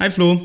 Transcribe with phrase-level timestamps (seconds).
[0.00, 0.40] Hi Flo.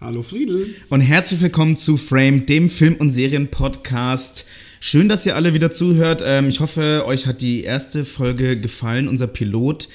[0.00, 0.74] Hallo Friedel.
[0.88, 4.46] Und herzlich willkommen zu Frame, dem Film- und Serienpodcast.
[4.80, 6.22] Schön, dass ihr alle wieder zuhört.
[6.24, 9.90] Ähm, ich hoffe, euch hat die erste Folge gefallen, unser Pilot.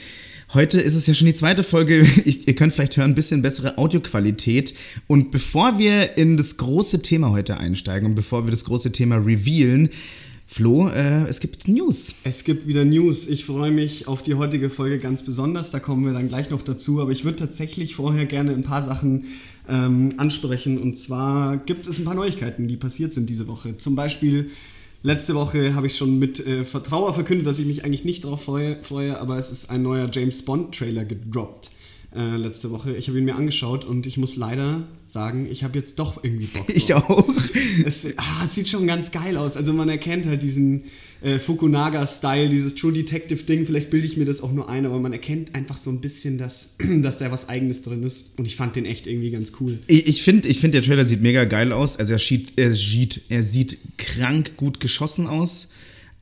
[0.54, 2.06] Heute ist es ja schon die zweite Folge.
[2.46, 4.76] ihr könnt vielleicht hören, ein bisschen bessere Audioqualität.
[5.08, 9.16] Und bevor wir in das große Thema heute einsteigen und bevor wir das große Thema
[9.16, 9.90] revealen,
[10.54, 12.14] Flo, äh, es gibt News.
[12.26, 13.28] Es gibt wieder News.
[13.28, 15.72] Ich freue mich auf die heutige Folge ganz besonders.
[15.72, 17.02] Da kommen wir dann gleich noch dazu.
[17.02, 19.26] Aber ich würde tatsächlich vorher gerne ein paar Sachen
[19.68, 20.78] ähm, ansprechen.
[20.78, 23.80] Und zwar gibt es ein paar Neuigkeiten, die passiert sind diese Woche.
[23.80, 24.52] Zum Beispiel
[25.02, 28.44] letzte Woche habe ich schon mit äh, Vertrauer verkündet, dass ich mich eigentlich nicht darauf
[28.44, 31.72] freue, freue, aber es ist ein neuer James Bond Trailer gedroppt
[32.16, 32.96] äh, letzte Woche.
[32.96, 36.46] Ich habe ihn mir angeschaut und ich muss leider sagen, ich habe jetzt doch irgendwie
[36.46, 36.68] Bock.
[36.68, 36.76] Drauf.
[36.76, 37.28] Ich auch.
[37.86, 39.58] Es, ah, es, sieht schon ganz geil aus.
[39.58, 40.84] Also man erkennt halt diesen
[41.22, 43.66] äh, Fukunaga-Style, dieses True Detective-Ding.
[43.66, 46.38] Vielleicht bilde ich mir das auch nur ein, aber man erkennt einfach so ein bisschen,
[46.38, 48.38] dass, dass da was Eigenes drin ist.
[48.38, 49.80] Und ich fand den echt irgendwie ganz cool.
[49.88, 51.98] Ich, ich finde, ich find, der Trailer sieht mega geil aus.
[51.98, 55.70] Also er, schied, er, schied, er sieht krank gut geschossen aus.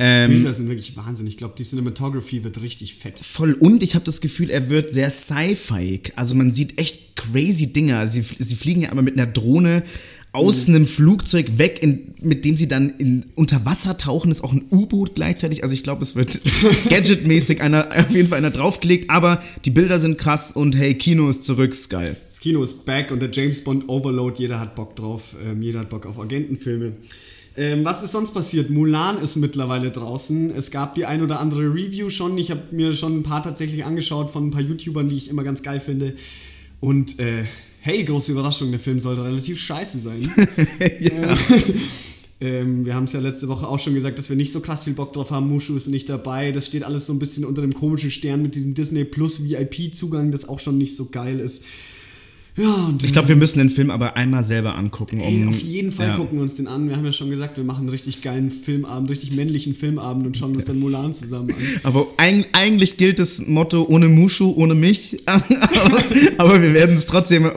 [0.04, 1.28] Ähm, Bilder sind wirklich Wahnsinn.
[1.28, 3.20] Ich glaube, die Cinematography wird richtig fett.
[3.20, 3.54] Voll.
[3.54, 6.02] Und ich habe das Gefühl, er wird sehr sci-fi.
[6.16, 8.08] Also man sieht echt crazy Dinger.
[8.08, 9.84] Sie, sie fliegen ja aber mit einer Drohne
[10.32, 10.76] aus mhm.
[10.76, 14.64] einem Flugzeug weg, in, mit dem sie dann in, unter Wasser tauchen, ist auch ein
[14.72, 15.62] U-Boot gleichzeitig.
[15.62, 16.40] Also ich glaube, es wird
[16.90, 21.30] gadgetmäßig einer, auf jeden Fall einer draufgelegt, aber die Bilder sind krass und hey, Kino
[21.30, 22.16] ist zurück, ist geil.
[22.28, 25.82] Das Kino ist back und der James Bond Overload, jeder hat Bock drauf, ähm, jeder
[25.82, 26.94] hat Bock auf Agentenfilme.
[27.58, 28.70] Ähm, was ist sonst passiert?
[28.70, 30.52] Mulan ist mittlerweile draußen.
[30.56, 32.38] Es gab die ein oder andere Review schon.
[32.38, 35.44] Ich habe mir schon ein paar tatsächlich angeschaut von ein paar YouTubern, die ich immer
[35.44, 36.16] ganz geil finde.
[36.80, 37.44] Und äh,
[37.82, 40.22] hey, große Überraschung, der Film sollte relativ scheiße sein.
[41.00, 41.36] ja.
[42.40, 44.86] ähm, wir haben es ja letzte Woche auch schon gesagt, dass wir nicht so krass
[44.86, 45.50] viel Bock drauf haben.
[45.50, 46.54] Mushu ist nicht dabei.
[46.54, 50.32] Das steht alles so ein bisschen unter dem komischen Stern mit diesem Disney Plus VIP-Zugang,
[50.32, 51.66] das auch schon nicht so geil ist.
[52.58, 55.22] Ja, und ich glaube, wir müssen den Film aber einmal selber angucken.
[55.22, 56.18] Um, ey, auf jeden Fall ja.
[56.18, 56.90] gucken wir uns den an.
[56.90, 60.38] Wir haben ja schon gesagt, wir machen einen richtig geilen Filmabend, richtig männlichen Filmabend und
[60.38, 61.56] schauen uns dann Mulan zusammen an.
[61.84, 65.22] Aber ein, eigentlich gilt das Motto ohne Mushu, ohne mich.
[65.26, 66.04] aber,
[66.38, 67.50] aber, wir werden es trotzdem,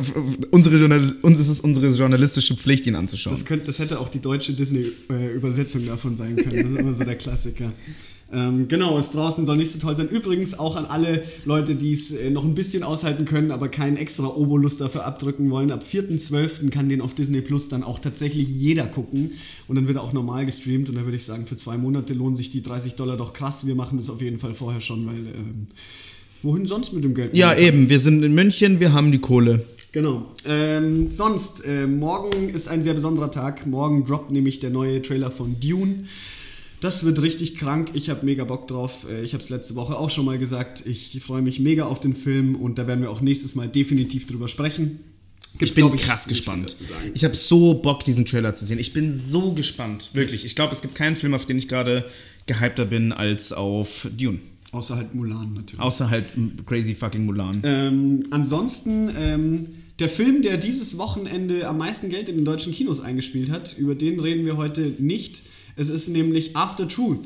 [0.51, 3.35] unsere uns ist es unsere journalistische Pflicht, ihn anzuschauen.
[3.35, 6.51] Das, könnte, das hätte auch die deutsche Disney-Übersetzung davon sein können.
[6.51, 7.73] Das ist immer so der Klassiker.
[8.34, 10.09] Ähm, genau, es draußen soll nicht so toll sein.
[10.09, 13.97] Übrigens auch an alle Leute, die es äh, noch ein bisschen aushalten können, aber keinen
[13.97, 15.71] extra Obolus dafür abdrücken wollen.
[15.71, 16.71] Ab 4.12.
[16.71, 19.33] kann den auf Disney Plus dann auch tatsächlich jeder gucken.
[19.69, 20.89] Und dann wird er auch normal gestreamt.
[20.89, 23.67] Und da würde ich sagen, für zwei Monate lohnen sich die 30 Dollar doch krass.
[23.67, 25.69] Wir machen das auf jeden Fall vorher schon, weil ähm,
[26.43, 27.37] wohin sonst mit dem Geld?
[27.37, 27.89] Ja, eben.
[27.89, 29.65] Wir sind in München, wir haben die Kohle.
[29.93, 30.27] Genau.
[30.44, 33.65] Ähm, sonst, äh, morgen ist ein sehr besonderer Tag.
[33.65, 36.06] Morgen droppt nämlich der neue Trailer von Dune.
[36.84, 37.93] Das wird richtig krank.
[37.95, 39.06] Ich habe mega Bock drauf.
[39.11, 40.84] Äh, ich habe es letzte Woche auch schon mal gesagt.
[40.84, 44.27] Ich freue mich mega auf den Film und da werden wir auch nächstes Mal definitiv
[44.27, 45.00] drüber sprechen.
[45.59, 46.77] Gibt's, ich bin ich, krass gespannt.
[47.15, 48.78] Ich habe so Bock, diesen Trailer zu sehen.
[48.78, 50.44] Ich bin so gespannt, wirklich.
[50.44, 52.05] Ich glaube, es gibt keinen Film, auf den ich gerade
[52.47, 54.41] gehypter bin, als auf Dune.
[54.73, 55.81] Außer halt Mulan natürlich.
[55.81, 56.27] Außer halt
[56.67, 57.62] Crazy fucking Mulan.
[57.65, 59.69] Ähm, ansonsten, ähm,
[60.00, 63.94] der Film, der dieses Wochenende am meisten Geld in den deutschen Kinos eingespielt hat, über
[63.94, 65.54] den reden wir heute nicht.
[65.77, 67.21] Es ist nämlich After Truth.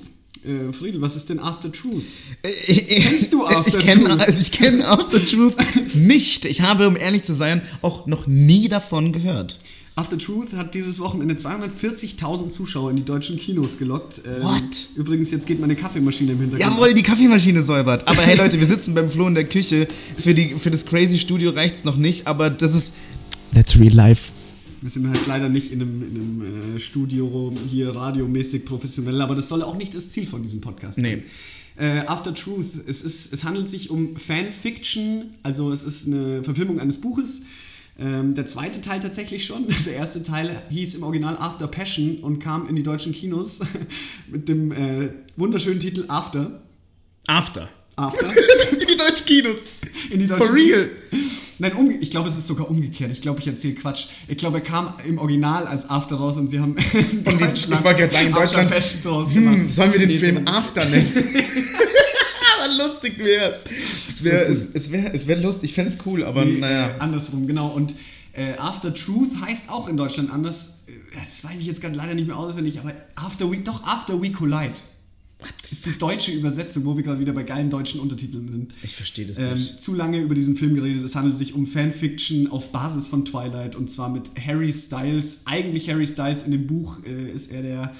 [0.44, 2.02] Äh, Friedel, was ist denn After Truth?
[2.42, 4.20] Äh, Kennst du After ich kenn, Truth?
[4.20, 5.56] Also ich kenne After Truth
[5.94, 6.44] nicht.
[6.44, 9.58] Ich habe, um ehrlich zu sein, auch noch nie davon gehört.
[9.96, 14.20] After Truth hat dieses Wochenende 240.000 Zuschauer in die deutschen Kinos gelockt.
[14.24, 14.88] Ähm, What?
[14.94, 16.72] Übrigens, jetzt geht meine Kaffeemaschine im Hintergrund.
[16.76, 18.06] Jawohl, die Kaffeemaschine säubert.
[18.06, 19.88] Aber hey Leute, wir sitzen beim Flo in der Küche.
[20.16, 22.94] Für, die, für das Crazy Studio reicht es noch nicht, aber das ist.
[23.52, 24.30] That's real life.
[24.80, 29.34] Wir sind halt leider nicht in einem, in einem äh, Studio hier radiomäßig professionell, aber
[29.34, 31.22] das soll auch nicht das Ziel von diesem Podcast sein.
[31.78, 31.84] Nee.
[31.84, 36.80] Äh, After Truth, es, ist, es handelt sich um Fanfiction, also es ist eine Verfilmung
[36.80, 37.42] eines Buches.
[38.00, 39.66] Ähm, der zweite Teil tatsächlich schon.
[39.86, 43.60] Der erste Teil hieß im Original After Passion und kam in die deutschen Kinos
[44.30, 46.62] mit dem äh, wunderschönen Titel After.
[47.26, 47.68] After.
[47.98, 48.26] After.
[48.72, 49.72] in die deutschen Kinos.
[50.10, 50.88] In die deutschen For real.
[51.58, 53.10] Nein, um, ich glaube, es ist sogar umgekehrt.
[53.10, 54.06] Ich glaube, ich erzähle Quatsch.
[54.28, 57.84] Ich glaube, er kam im Original als After raus und sie haben in Deutschland Ich
[57.84, 61.12] wollte jetzt sagen, in Deutschland hm, sollen wir den nee, Film After nennen?
[62.58, 63.64] aber lustig wäre es.
[64.08, 66.90] Es wäre es, es wär, es wär lustig, ich fände es cool, aber nee, naja.
[66.90, 67.68] Äh, andersrum, genau.
[67.68, 67.94] Und
[68.34, 70.84] äh, After Truth heißt auch in Deutschland anders.
[70.86, 74.22] Äh, das weiß ich jetzt gerade leider nicht mehr auswendig, aber After We, doch After
[74.22, 74.74] We Collide.
[75.40, 78.74] What ist die deutsche Übersetzung, wo wir gerade wieder bei geilen deutschen Untertiteln sind.
[78.82, 79.80] Ich verstehe das ähm, nicht.
[79.80, 81.04] Zu lange über diesen Film geredet.
[81.04, 85.42] Es handelt sich um Fanfiction auf Basis von Twilight und zwar mit Harry Styles.
[85.44, 87.94] Eigentlich Harry Styles in dem Buch äh, ist er der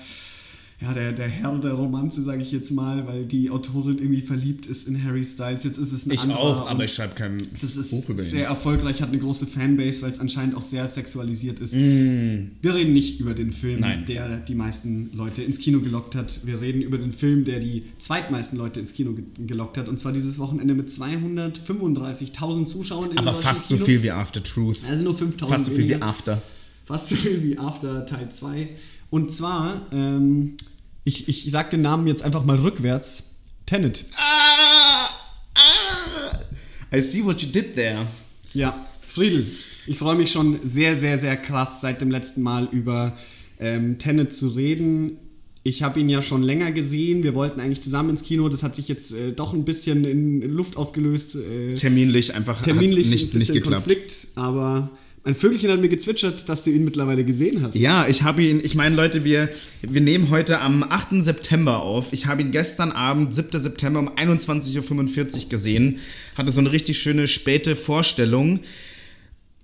[0.81, 4.67] ja, der, der Herr der Romanze, sage ich jetzt mal, weil die Autorin irgendwie verliebt
[4.67, 5.65] ist in Harry Styles.
[5.65, 8.23] Jetzt ist es ein Ich anderer auch, aber ich schreibe kein das ist Buch über
[8.23, 8.29] ihn.
[8.31, 11.75] sehr erfolgreich, hat eine große Fanbase, weil es anscheinend auch sehr sexualisiert ist.
[11.75, 12.53] Mm.
[12.63, 14.05] Wir reden nicht über den Film, Nein.
[14.07, 16.47] der die meisten Leute ins Kino gelockt hat.
[16.47, 19.89] Wir reden über den Film, der die zweitmeisten Leute ins Kino ge gelockt hat.
[19.89, 24.79] Und zwar dieses Wochenende mit 235.000 Zuschauern in Aber fast so viel wie After Truth.
[24.89, 26.07] Also nur 5.000 Fast so viel wie weniger.
[26.07, 26.41] After.
[26.85, 28.69] Fast so viel wie After Teil 2.
[29.11, 30.57] Und zwar, ähm,
[31.05, 33.43] ich, ich sag den Namen jetzt einfach mal rückwärts.
[33.67, 34.07] Tenet.
[34.17, 35.09] Ah,
[35.55, 36.97] ah.
[36.97, 38.07] I see what you did there.
[38.55, 39.47] Ja, Friedel,
[39.87, 43.17] ich freue mich schon sehr, sehr, sehr krass seit dem letzten Mal über
[43.59, 45.19] ähm, Tenet zu reden.
[45.65, 47.23] Ich habe ihn ja schon länger gesehen.
[47.23, 48.49] Wir wollten eigentlich zusammen ins Kino.
[48.49, 51.35] Das hat sich jetzt äh, doch ein bisschen in Luft aufgelöst.
[51.35, 53.87] Äh, Terminlich einfach terminlich nicht, nicht geklappt.
[53.87, 54.91] Konflikt, aber
[55.29, 57.75] ein Vögelchen hat mir gezwitschert, dass du ihn mittlerweile gesehen hast.
[57.75, 59.51] Ja, ich habe ihn, ich meine Leute, wir,
[59.83, 61.23] wir nehmen heute am 8.
[61.23, 62.15] September auf.
[62.15, 63.61] Ich habe ihn gestern Abend, 7.
[63.61, 65.99] September um 21.45 Uhr gesehen.
[66.35, 68.61] Hatte so eine richtig schöne späte Vorstellung.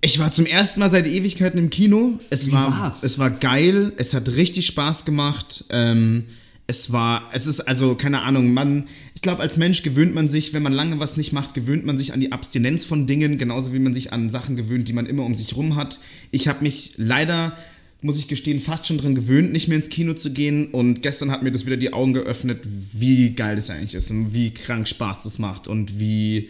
[0.01, 2.19] Ich war zum ersten Mal seit Ewigkeiten im Kino.
[2.29, 3.01] Es Wie war, war's?
[3.01, 3.91] es war geil.
[3.97, 5.65] Es hat richtig Spaß gemacht.
[5.71, 6.25] Ähm,
[6.67, 10.53] es war, es ist also, keine Ahnung, man, ich glaube, als Mensch gewöhnt man sich,
[10.53, 13.73] wenn man lange was nicht macht, gewöhnt man sich an die Abstinenz von Dingen, genauso
[13.73, 15.99] wie man sich an Sachen gewöhnt, die man immer um sich rum hat.
[16.31, 17.55] Ich habe mich leider,
[18.01, 21.29] muss ich gestehen, fast schon dran gewöhnt, nicht mehr ins Kino zu gehen und gestern
[21.29, 24.87] hat mir das wieder die Augen geöffnet, wie geil das eigentlich ist und wie krank
[24.87, 26.49] Spaß das macht und wie,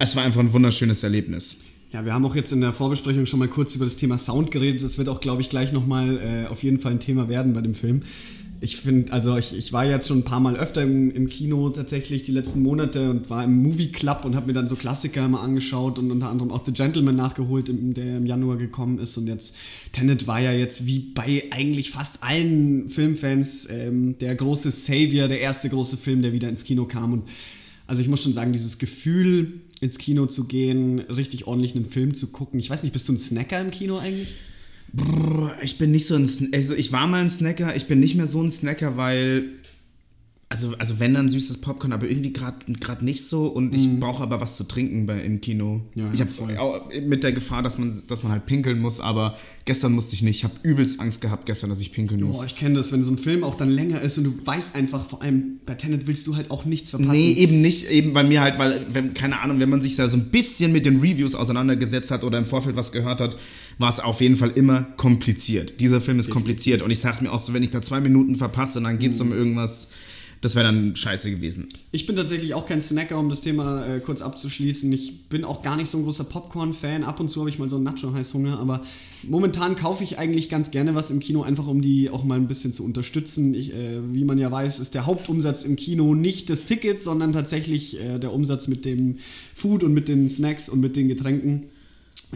[0.00, 1.66] es war einfach ein wunderschönes Erlebnis.
[1.92, 4.50] Ja, wir haben auch jetzt in der Vorbesprechung schon mal kurz über das Thema Sound
[4.50, 4.82] geredet.
[4.82, 7.60] Das wird auch, glaube ich, gleich nochmal äh, auf jeden Fall ein Thema werden bei
[7.60, 8.02] dem Film.
[8.60, 11.68] Ich finde, also ich, ich war jetzt schon ein paar Mal öfter im, im Kino
[11.70, 15.28] tatsächlich die letzten Monate und war im Movie Club und habe mir dann so Klassiker
[15.28, 19.16] mal angeschaut und unter anderem auch The Gentleman nachgeholt, der im Januar gekommen ist.
[19.18, 19.56] Und jetzt
[19.92, 25.40] Tenet war ja jetzt wie bei eigentlich fast allen Filmfans ähm, der große Savior, der
[25.40, 27.12] erste große Film, der wieder ins Kino kam.
[27.12, 27.28] Und
[27.86, 32.14] also ich muss schon sagen, dieses Gefühl, ins Kino zu gehen, richtig ordentlich einen Film
[32.14, 32.58] zu gucken.
[32.58, 34.34] Ich weiß nicht, bist du ein Snacker im Kino eigentlich?
[34.92, 38.00] Brr, Ich bin nicht so ein, Sn- also ich war mal ein Snacker, ich bin
[38.00, 39.44] nicht mehr so ein Snacker, weil,
[40.48, 44.40] also, also wenn dann süßes Popcorn, aber irgendwie gerade nicht so und ich brauche aber
[44.40, 45.80] was zu trinken bei, im Kino.
[45.96, 49.90] Ja, ich habe mit der Gefahr, dass man, dass man halt pinkeln muss, aber gestern
[49.92, 50.36] musste ich nicht.
[50.36, 52.38] Ich habe übelst Angst gehabt gestern, dass ich pinkeln muss.
[52.38, 54.76] Boah, ich kenne das, wenn so ein Film auch dann länger ist und du weißt
[54.76, 57.10] einfach, vor allem bei Tenet willst du halt auch nichts verpassen.
[57.10, 60.08] Nee, eben nicht, eben bei mir halt, weil, wenn, keine Ahnung, wenn man sich da
[60.08, 63.36] so ein bisschen mit den Reviews auseinandergesetzt hat oder im Vorfeld was gehört hat,
[63.78, 65.80] war es auf jeden Fall immer kompliziert.
[65.80, 68.36] Dieser Film ist kompliziert und ich dachte mir auch so, wenn ich da zwei Minuten
[68.36, 69.32] verpasse und dann geht es Mhm.
[69.32, 69.90] um irgendwas,
[70.42, 71.68] das wäre dann scheiße gewesen.
[71.92, 74.92] Ich bin tatsächlich auch kein Snacker, um das Thema äh, kurz abzuschließen.
[74.92, 77.04] Ich bin auch gar nicht so ein großer Popcorn-Fan.
[77.04, 78.82] Ab und zu habe ich mal so einen Nacho-Heißhunger, aber
[79.26, 82.48] momentan kaufe ich eigentlich ganz gerne was im Kino, einfach um die auch mal ein
[82.48, 83.54] bisschen zu unterstützen.
[83.54, 87.32] Ich, äh, wie man ja weiß, ist der Hauptumsatz im Kino nicht das Ticket, sondern
[87.32, 89.16] tatsächlich äh, der Umsatz mit dem
[89.54, 91.64] Food und mit den Snacks und mit den Getränken.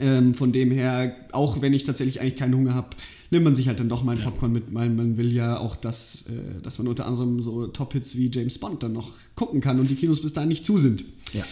[0.00, 2.88] Ähm, von dem her, auch wenn ich tatsächlich eigentlich keinen Hunger habe,
[3.31, 5.76] nimmt man sich halt dann doch mal ein Popcorn mit, weil man will ja auch,
[5.76, 9.79] dass, äh, dass man unter anderem so Top-Hits wie James Bond dann noch gucken kann
[9.79, 11.05] und die Kinos bis dahin nicht zu sind.
[11.32, 11.44] Ja.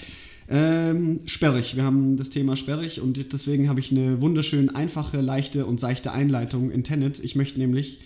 [0.50, 5.66] Ähm, sperrig, wir haben das Thema sperrig und deswegen habe ich eine wunderschön einfache, leichte
[5.66, 7.22] und seichte Einleitung in Tenet.
[7.22, 8.00] Ich möchte nämlich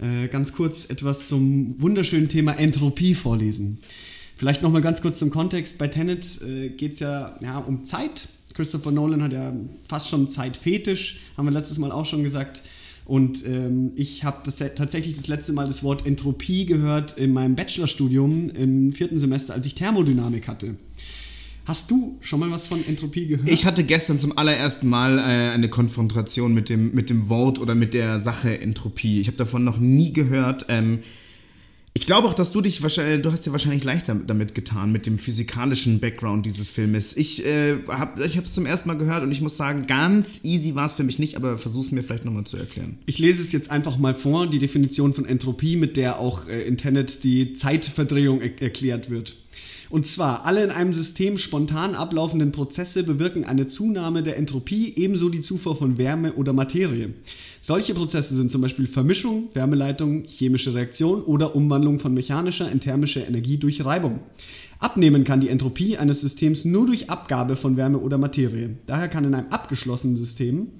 [0.00, 3.78] äh, ganz kurz etwas zum wunderschönen Thema Entropie vorlesen.
[4.36, 5.78] Vielleicht nochmal ganz kurz zum Kontext.
[5.78, 8.26] Bei Tenet äh, geht es ja, ja um Zeit.
[8.54, 9.52] Christopher Nolan hat ja
[9.88, 12.62] fast schon Zeitfetisch, haben wir letztes Mal auch schon gesagt.
[13.04, 17.56] Und ähm, ich habe das, tatsächlich das letzte Mal das Wort Entropie gehört in meinem
[17.56, 20.76] Bachelorstudium im vierten Semester, als ich Thermodynamik hatte.
[21.64, 23.48] Hast du schon mal was von Entropie gehört?
[23.48, 25.22] Ich hatte gestern zum allerersten Mal äh,
[25.52, 29.20] eine Konfrontation mit dem, mit dem Wort oder mit der Sache Entropie.
[29.20, 30.66] Ich habe davon noch nie gehört.
[30.68, 31.00] Ähm,
[31.94, 35.04] ich glaube auch, dass du dich wahrscheinlich, du hast dir wahrscheinlich leichter damit getan mit
[35.04, 37.16] dem physikalischen Background dieses Filmes.
[37.16, 40.86] Ich äh, habe es zum ersten Mal gehört und ich muss sagen, ganz easy war
[40.86, 42.96] es für mich nicht, aber versuch's mir vielleicht nochmal zu erklären.
[43.04, 46.62] Ich lese es jetzt einfach mal vor, die Definition von Entropie, mit der auch äh,
[46.62, 49.34] in Tenet die Zeitverdrehung er erklärt wird.
[49.92, 55.28] Und zwar, alle in einem System spontan ablaufenden Prozesse bewirken eine Zunahme der Entropie, ebenso
[55.28, 57.10] die Zufuhr von Wärme oder Materie.
[57.64, 63.20] Solche Prozesse sind zum Beispiel Vermischung, Wärmeleitung, chemische Reaktion oder Umwandlung von mechanischer in thermische
[63.20, 64.18] Energie durch Reibung.
[64.80, 68.70] Abnehmen kann die Entropie eines Systems nur durch Abgabe von Wärme oder Materie.
[68.86, 70.70] Daher kann in einem abgeschlossenen System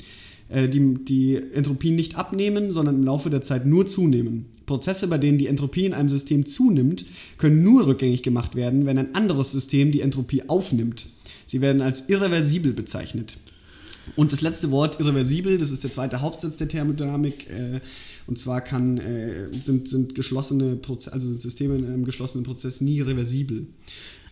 [0.48, 4.46] äh, die, die Entropie nicht abnehmen, sondern im Laufe der Zeit nur zunehmen.
[4.66, 7.04] Prozesse, bei denen die Entropie in einem System zunimmt,
[7.38, 11.06] können nur rückgängig gemacht werden, wenn ein anderes System die Entropie aufnimmt.
[11.46, 13.38] Sie werden als irreversibel bezeichnet.
[14.16, 17.48] Und das letzte Wort irreversibel, das ist der zweite Hauptsatz der Thermodynamik.
[17.50, 17.80] Äh,
[18.26, 22.80] Und zwar kann, äh, sind, sind geschlossene Proze also sind Systeme in einem geschlossenen Prozess
[22.80, 23.66] nie reversibel.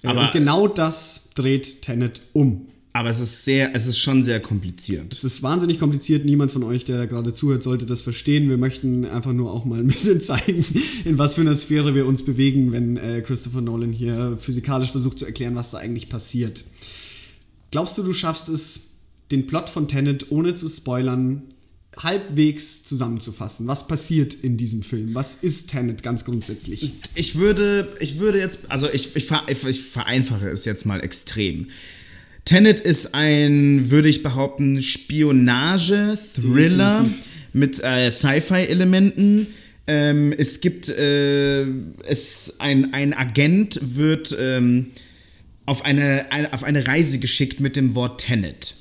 [0.02, 2.66] Äh, Aber- und genau das dreht Tenet um.
[2.92, 5.12] Aber es ist sehr, es ist schon sehr kompliziert.
[5.12, 6.24] Es ist wahnsinnig kompliziert.
[6.24, 8.48] Niemand von euch, der gerade zuhört, sollte das verstehen.
[8.48, 10.64] Wir möchten einfach nur auch mal ein bisschen zeigen,
[11.04, 15.20] in was für einer Sphäre wir uns bewegen, wenn äh, Christopher Nolan hier physikalisch versucht
[15.20, 16.64] zu erklären, was da eigentlich passiert.
[17.70, 18.89] Glaubst du, du schaffst es,
[19.30, 21.44] den Plot von Tenet, ohne zu spoilern,
[21.96, 23.66] halbwegs zusammenzufassen?
[23.66, 25.14] Was passiert in diesem Film?
[25.14, 26.92] Was ist Tenet ganz grundsätzlich?
[27.14, 31.66] Ich würde, ich würde jetzt, also ich, ich, ich, vereinfache es jetzt mal extrem.
[32.44, 37.08] Tenet ist ein, würde ich behaupten, Spionage-Thriller
[37.52, 39.46] mit äh, Sci-Fi-Elementen.
[39.86, 41.64] Ähm, es gibt, äh,
[42.06, 44.88] es, ein, ein Agent wird ähm,
[45.66, 48.74] auf, eine, eine, auf eine Reise geschickt mit dem Wort Tenet.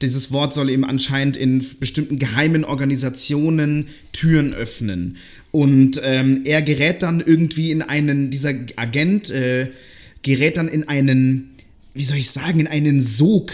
[0.00, 5.16] Dieses Wort soll ihm anscheinend in bestimmten geheimen Organisationen Türen öffnen.
[5.50, 9.70] Und ähm, er gerät dann irgendwie in einen, dieser Agent äh,
[10.22, 11.50] gerät dann in einen,
[11.94, 13.52] wie soll ich sagen, in einen Sog.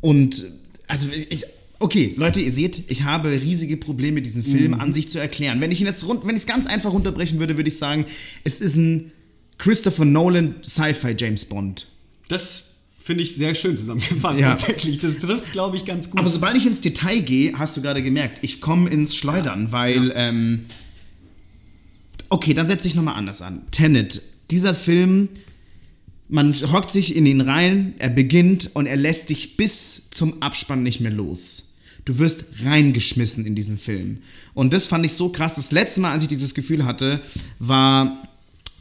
[0.00, 0.46] Und
[0.88, 1.44] also ich,
[1.78, 5.60] okay, Leute, ihr seht, ich habe riesige Probleme, diesen Film an sich zu erklären.
[5.60, 8.04] Wenn ich ihn jetzt rund, wenn ich es ganz einfach runterbrechen würde, würde ich sagen,
[8.44, 9.12] es ist ein
[9.58, 11.86] Christopher Nolan Sci-Fi James Bond.
[12.28, 12.67] Das
[13.08, 14.50] finde ich sehr schön zusammengefasst Ja.
[14.50, 14.98] tatsächlich.
[14.98, 16.20] Das trifft es, glaube ich, ganz gut.
[16.20, 20.12] Aber sobald ich ins Detail gehe, hast du gerade gemerkt, ich komme ins Schleudern, weil,
[20.14, 20.60] ähm,
[22.28, 23.62] okay, dann setze ich nochmal anders an.
[23.70, 25.30] Tenet, dieser Film,
[26.28, 30.82] man hockt sich in ihn rein, er beginnt und er lässt dich bis zum Abspann
[30.82, 31.76] nicht mehr los.
[32.04, 34.18] Du wirst reingeschmissen in diesen Film.
[34.52, 35.54] Und das fand ich so krass.
[35.54, 37.22] Das letzte Mal, als ich dieses Gefühl hatte,
[37.58, 38.22] war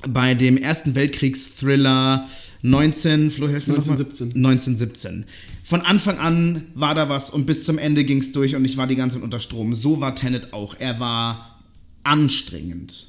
[0.05, 2.27] bei dem Ersten Weltkriegs-Thriller
[2.61, 3.93] 19, Flo, helf mir noch mal.
[3.93, 4.45] 1917.
[4.45, 5.25] 1917.
[5.63, 8.77] Von Anfang an war da was und bis zum Ende ging es durch und ich
[8.77, 9.75] war die ganze Zeit unter Strom.
[9.75, 10.75] So war Tenet auch.
[10.79, 11.59] Er war
[12.03, 13.07] anstrengend.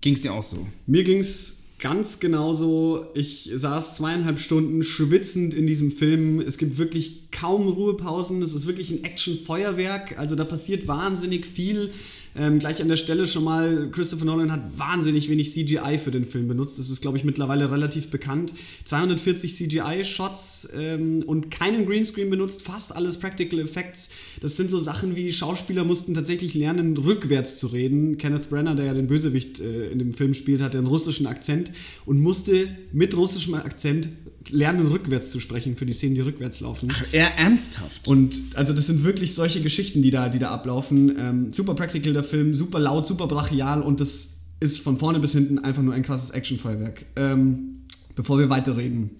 [0.00, 0.66] Ging es dir auch so?
[0.86, 3.06] Mir ging es ganz genauso.
[3.14, 6.40] Ich saß zweieinhalb Stunden schwitzend in diesem Film.
[6.40, 8.40] Es gibt wirklich kaum Ruhepausen.
[8.42, 10.18] Es ist wirklich ein Action-Feuerwerk.
[10.18, 11.90] Also da passiert wahnsinnig viel.
[12.36, 16.24] Ähm, gleich an der Stelle schon mal, Christopher Nolan hat wahnsinnig wenig CGI für den
[16.24, 16.78] Film benutzt.
[16.78, 18.54] Das ist, glaube ich, mittlerweile relativ bekannt.
[18.84, 24.10] 240 CGI-Shots ähm, und keinen Greenscreen benutzt, fast alles Practical Effects.
[24.40, 28.16] Das sind so Sachen wie Schauspieler mussten tatsächlich lernen, rückwärts zu reden.
[28.16, 31.72] Kenneth Branagh, der ja den Bösewicht äh, in dem Film spielt, hat einen russischen Akzent
[32.06, 34.08] und musste mit russischem Akzent
[34.48, 36.92] lernen, rückwärts zu sprechen für die Szenen, die rückwärts laufen.
[37.12, 38.08] Eher ernsthaft.
[38.08, 41.16] Und also das sind wirklich solche Geschichten, die da, die da ablaufen.
[41.18, 45.32] Ähm, super practical der Film, super laut, super brachial und das ist von vorne bis
[45.32, 47.04] hinten einfach nur ein krasses Actionfeuerwerk.
[47.16, 47.82] Ähm,
[48.16, 49.10] bevor wir weiterreden,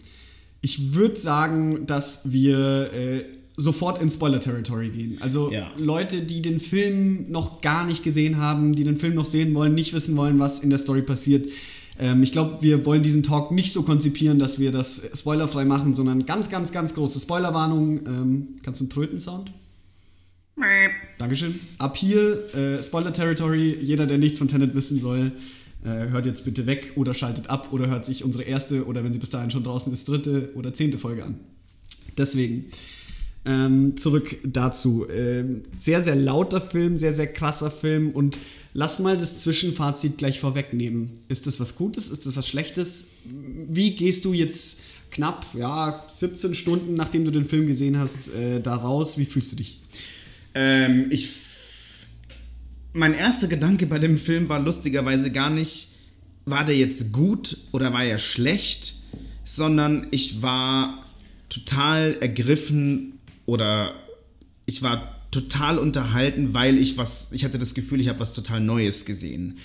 [0.62, 3.24] ich würde sagen, dass wir äh,
[3.56, 5.18] sofort in Spoiler-Territory gehen.
[5.20, 5.70] Also Ja.
[5.78, 9.74] Leute, die den Film noch gar nicht gesehen haben, die den Film noch sehen wollen,
[9.74, 11.46] nicht wissen wollen, was in der Story passiert.
[12.00, 15.94] Ähm, ich glaube, wir wollen diesen Talk nicht so konzipieren, dass wir das spoilerfrei machen,
[15.94, 18.06] sondern ganz, ganz, ganz große Spoilerwarnung.
[18.06, 19.52] Ähm, kannst du einen Tröten-Sound?
[21.18, 21.54] Dankeschön.
[21.78, 25.32] Ab hier, äh, Spoiler-Territory, jeder, der nichts von Tenet wissen soll,
[25.84, 29.12] äh, hört jetzt bitte weg oder schaltet ab oder hört sich unsere erste oder wenn
[29.12, 31.36] sie bis dahin schon draußen ist, dritte oder zehnte Folge an.
[32.16, 32.64] Deswegen,
[33.44, 35.06] ähm, zurück dazu.
[35.08, 38.38] Ähm, sehr, sehr lauter Film, sehr, sehr krasser Film und
[38.74, 41.10] lass mal das Zwischenfazit gleich vorwegnehmen.
[41.28, 42.08] Ist das was Gutes?
[42.08, 43.12] Ist das was Schlechtes?
[43.68, 48.60] Wie gehst du jetzt knapp, ja, 17 Stunden, nachdem du den Film gesehen hast, äh,
[48.60, 49.18] da raus?
[49.18, 49.80] Wie fühlst du dich?
[50.54, 51.28] Ähm, ich.
[52.92, 55.90] Mein erster Gedanke bei dem Film war lustigerweise gar nicht,
[56.44, 58.94] war der jetzt gut oder war er schlecht,
[59.44, 61.04] sondern ich war
[61.48, 63.94] total ergriffen oder
[64.66, 68.60] ich war total unterhalten, weil ich was, ich hatte das Gefühl, ich habe was total
[68.60, 69.58] Neues gesehen.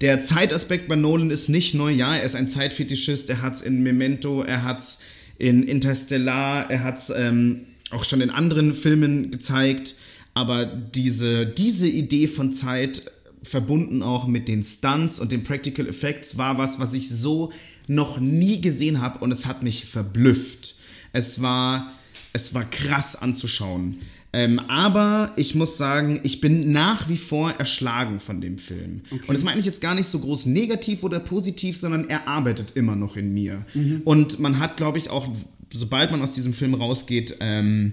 [0.00, 3.62] Der Zeitaspekt bei Nolan ist nicht neu, ja, er ist ein Zeitfetischist, er hat es
[3.62, 5.00] in Memento, er hat es
[5.38, 9.96] in Interstellar, er hat es ähm, auch schon in anderen Filmen gezeigt,
[10.34, 13.02] aber diese, diese Idee von Zeit
[13.42, 17.52] verbunden auch mit den Stunts und den Practical Effects war was, was ich so
[17.88, 20.76] noch nie gesehen habe und es hat mich verblüfft.
[21.12, 21.92] Es war,
[22.32, 23.98] es war krass anzuschauen.
[24.34, 29.02] Ähm, aber ich muss sagen, ich bin nach wie vor erschlagen von dem Film.
[29.10, 32.70] Und das meine ich jetzt gar nicht so groß negativ oder positiv, sondern er arbeitet
[32.74, 33.64] immer noch in mir.
[34.04, 35.28] Und man hat, glaube ich, auch,
[35.70, 37.92] sobald man aus diesem Film rausgeht, ähm,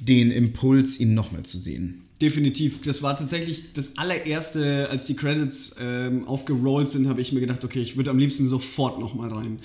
[0.00, 2.02] den Impuls, ihn nochmal zu sehen.
[2.20, 2.82] Definitiv.
[2.84, 7.64] Das war tatsächlich das allererste, als die Credits ähm, aufgerollt sind, habe ich mir gedacht,
[7.64, 9.60] okay, ich würde am liebsten sofort nochmal rein.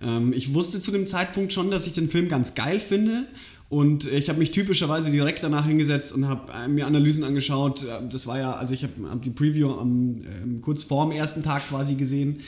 [0.00, 3.26] Ähm, ich wusste zu dem Zeitpunkt schon, dass ich den Film ganz geil finde
[3.70, 7.86] Und ich habe mich typischerweise direkt danach hingesetzt und habe äh, mir Analysen angeschaut.
[8.10, 11.44] Das war ja, also ich habe hab die Preview am, ähm, kurz vor dem ersten
[11.44, 12.40] Tag quasi gesehen,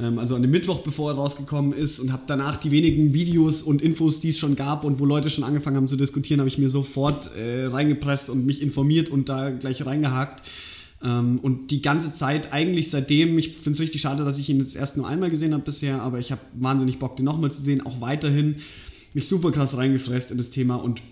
[0.00, 3.62] ähm, also an dem Mittwoch, bevor er rausgekommen ist, und habe danach die wenigen Videos
[3.62, 6.48] und Infos, die es schon gab und wo Leute schon angefangen haben zu diskutieren, habe
[6.48, 10.42] ich mir sofort äh, reingepresst und mich informiert und da gleich reingehakt.
[11.02, 14.58] Ähm, und die ganze Zeit, eigentlich seitdem, ich finde es richtig schade, dass ich ihn
[14.58, 17.62] jetzt erst nur einmal gesehen habe bisher, aber ich habe wahnsinnig Bock, den nochmal zu
[17.62, 18.56] sehen, auch weiterhin
[19.14, 21.02] mich super krass reingefresst in das Thema und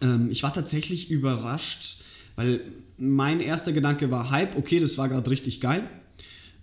[0.00, 2.02] ähm, ich war tatsächlich überrascht,
[2.36, 2.60] weil
[2.98, 5.82] mein erster Gedanke war Hype, okay, das war gerade richtig geil.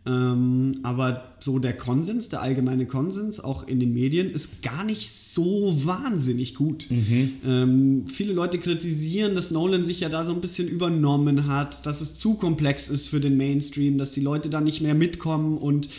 [0.06, 5.10] Ähm, aber so der Konsens, der allgemeine Konsens, auch in den Medien, ist gar nicht
[5.10, 6.88] so wahnsinnig gut.
[6.90, 7.34] Mhm.
[7.46, 12.02] Ähm, viele Leute kritisieren, dass Nolan sich ja da so ein bisschen übernommen hat, dass
[12.02, 15.90] es zu komplex ist für den Mainstream, dass die Leute da nicht mehr mitkommen und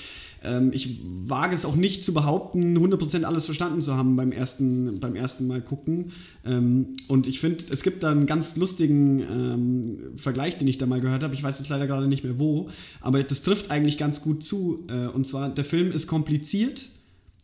[0.42, 4.98] ähm, ich wage es auch nicht zu behaupten, 100% alles verstanden zu haben beim ersten,
[4.98, 6.12] beim ersten Mal gucken.
[6.44, 10.86] Ähm, und ich finde, es gibt da einen ganz lustigen ähm, Vergleich, den ich da
[10.86, 11.34] mal gehört habe.
[11.34, 12.70] Ich weiß jetzt leider gerade nicht mehr wo,
[13.00, 14.86] aber das trifft eigentlich ganz gut zu.
[14.88, 16.88] Äh, und zwar, der Film ist kompliziert,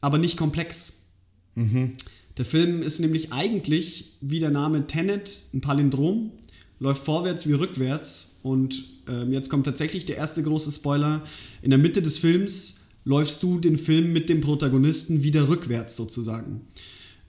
[0.00, 1.08] aber nicht komplex.
[1.54, 1.92] Mhm.
[2.38, 6.32] Der Film ist nämlich eigentlich, wie der Name Tenet, ein Palindrom,
[6.78, 8.40] läuft vorwärts wie rückwärts.
[8.42, 11.22] Und ähm, jetzt kommt tatsächlich der erste große Spoiler.
[11.62, 16.62] In der Mitte des Films läufst du den Film mit dem Protagonisten wieder rückwärts sozusagen.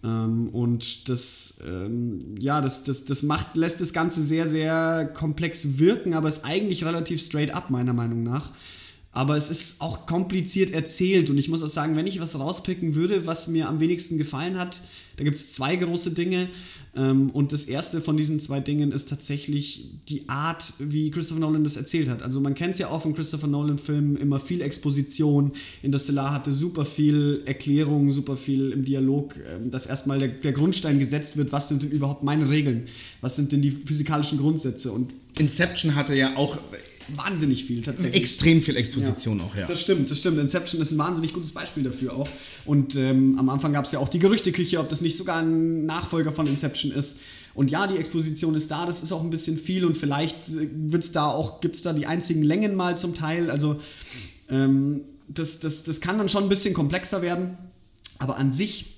[0.03, 5.77] Ähm, und das, ähm, ja, das, das, das macht, lässt das Ganze sehr, sehr komplex
[5.77, 8.51] wirken, aber ist eigentlich relativ straight up, meiner Meinung nach.
[9.11, 12.95] Aber es ist auch kompliziert erzählt und ich muss auch sagen, wenn ich was rauspicken
[12.95, 14.81] würde, was mir am wenigsten gefallen hat,
[15.17, 16.49] da gibt es zwei große Dinge.
[16.97, 21.63] Ähm, und das erste von diesen zwei Dingen ist tatsächlich die Art, wie Christopher Nolan
[21.63, 22.23] das erzählt hat.
[22.23, 25.51] Also man kennt es ja auch von Christopher Nolan-Filmen, immer viel Exposition.
[25.83, 30.99] Interstellar hatte super viel Erklärung, super viel im Dialog, ähm, dass erstmal der, der Grundstein
[30.99, 32.87] gesetzt wird, was sind denn überhaupt meine Regeln,
[33.21, 34.91] was sind denn die physikalischen Grundsätze.
[34.91, 36.57] Und Inception hatte ja auch
[37.15, 38.15] wahnsinnig viel tatsächlich.
[38.15, 39.45] Extrem viel Exposition ja.
[39.45, 39.67] auch, ja.
[39.67, 40.37] Das stimmt, das stimmt.
[40.37, 42.29] Inception ist ein wahnsinnig gutes Beispiel dafür auch.
[42.65, 45.85] Und ähm, am Anfang gab es ja auch die Gerüchteküche, ob das nicht sogar ein
[45.85, 47.21] Nachfolger von Inception ist.
[47.53, 50.69] Und ja, die Exposition ist da, das ist auch ein bisschen viel und vielleicht äh,
[50.73, 53.49] wird's da auch, gibt es da die einzigen Längen mal zum Teil.
[53.49, 53.79] Also
[54.49, 57.57] ähm, das, das, das kann dann schon ein bisschen komplexer werden.
[58.19, 58.96] Aber an sich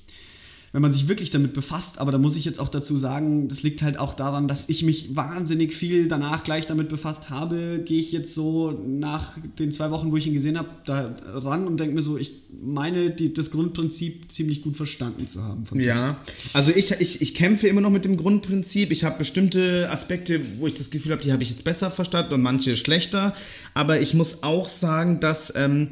[0.72, 2.00] wenn man sich wirklich damit befasst.
[2.00, 4.84] Aber da muss ich jetzt auch dazu sagen, das liegt halt auch daran, dass ich
[4.84, 7.82] mich wahnsinnig viel danach gleich damit befasst habe.
[7.86, 11.66] Gehe ich jetzt so nach den zwei Wochen, wo ich ihn gesehen habe, da ran
[11.66, 15.66] und denke mir so, ich meine, die, das Grundprinzip ziemlich gut verstanden zu haben.
[15.80, 16.20] ja,
[16.54, 18.92] also ich, ich, ich kämpfe immer noch mit dem Grundprinzip.
[18.92, 22.34] Ich habe bestimmte Aspekte, wo ich das Gefühl habe, die habe ich jetzt besser verstanden
[22.34, 23.34] und manche schlechter.
[23.74, 25.56] Aber ich muss auch sagen, dass...
[25.56, 25.90] Ähm,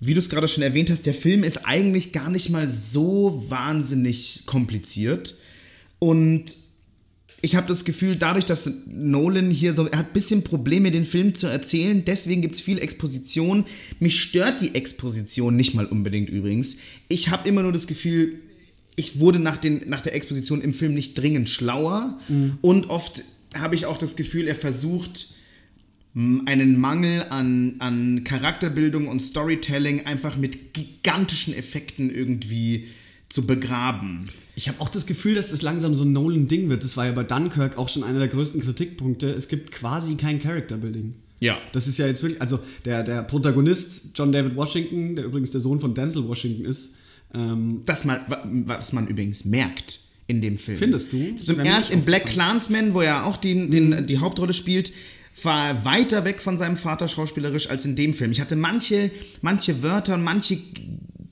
[0.00, 3.44] wie du es gerade schon erwähnt hast, der Film ist eigentlich gar nicht mal so
[3.48, 5.34] wahnsinnig kompliziert.
[5.98, 6.54] Und
[7.44, 11.04] ich habe das Gefühl, dadurch, dass Nolan hier so, er hat ein bisschen Probleme, den
[11.04, 13.64] Film zu erzählen, deswegen gibt es viel Exposition.
[14.00, 16.78] Mich stört die Exposition nicht mal unbedingt übrigens.
[17.08, 18.36] Ich habe immer nur das Gefühl,
[18.96, 22.18] ich wurde nach, den, nach der Exposition im Film nicht dringend schlauer.
[22.28, 22.58] Mhm.
[22.62, 23.22] Und oft
[23.54, 25.23] habe ich auch das Gefühl, er versucht,
[26.16, 32.88] einen Mangel an, an Charakterbildung und Storytelling einfach mit gigantischen Effekten irgendwie
[33.28, 34.28] zu begraben.
[34.54, 36.84] Ich habe auch das Gefühl, dass das langsam so ein Nolan-Ding wird.
[36.84, 39.30] Das war ja bei Dunkirk auch schon einer der größten Kritikpunkte.
[39.30, 41.14] Es gibt quasi kein Character-Building.
[41.40, 41.58] Ja.
[41.72, 45.60] Das ist ja jetzt wirklich, also der, der Protagonist, John David Washington, der übrigens der
[45.60, 46.94] Sohn von Denzel Washington ist.
[47.34, 48.20] Ähm, das man,
[48.66, 50.78] was man übrigens merkt in dem Film.
[50.78, 51.36] Findest du?
[51.36, 54.92] Zum erst in Black Clansman, wo er auch die, den, die Hauptrolle spielt,
[55.44, 58.32] war weiter weg von seinem Vater schauspielerisch als in dem Film.
[58.32, 59.10] Ich hatte manche,
[59.42, 60.58] manche Wörter und manche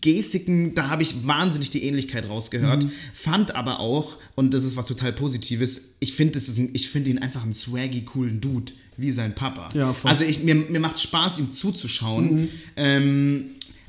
[0.02, 2.84] Gestiken, da habe ich wahnsinnig die Ähnlichkeit rausgehört.
[2.84, 2.90] Mhm.
[3.14, 7.52] Fand aber auch, und das ist was total Positives, ich finde find ihn einfach einen
[7.52, 9.70] swaggy, coolen Dude, wie sein Papa.
[9.74, 12.42] Ja, also ich, mir, mir macht Spaß, ihm zuzuschauen.
[12.42, 12.48] Mhm.
[12.76, 13.44] Ähm,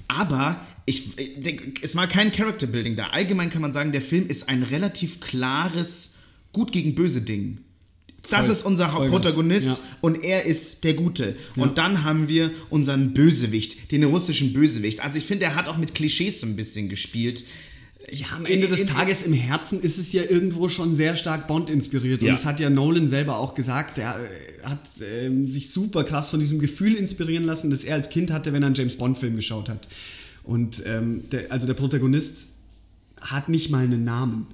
[0.08, 1.18] aber ich,
[1.82, 3.08] es war kein Character Building da.
[3.08, 6.16] Allgemein kann man sagen, der Film ist ein relativ klares
[6.52, 7.60] Gut gegen Böse Ding.
[8.30, 9.80] Das ist unser Hauptprotagonist ja.
[10.02, 11.36] und er ist der Gute.
[11.56, 11.64] Ja.
[11.64, 15.04] Und dann haben wir unseren Bösewicht, den russischen Bösewicht.
[15.04, 17.44] Also ich finde, er hat auch mit Klischees so ein bisschen gespielt.
[18.12, 21.70] Ja, am Ende des Tages im Herzen ist es ja irgendwo schon sehr stark Bond
[21.70, 22.22] inspiriert.
[22.22, 22.34] Und ja.
[22.34, 23.98] das hat ja Nolan selber auch gesagt.
[23.98, 28.10] Er äh, hat ähm, sich super krass von diesem Gefühl inspirieren lassen, das er als
[28.10, 29.88] Kind hatte, wenn er einen James Bond-Film geschaut hat.
[30.44, 32.48] Und ähm, der, also der Protagonist
[33.22, 34.48] hat nicht mal einen Namen.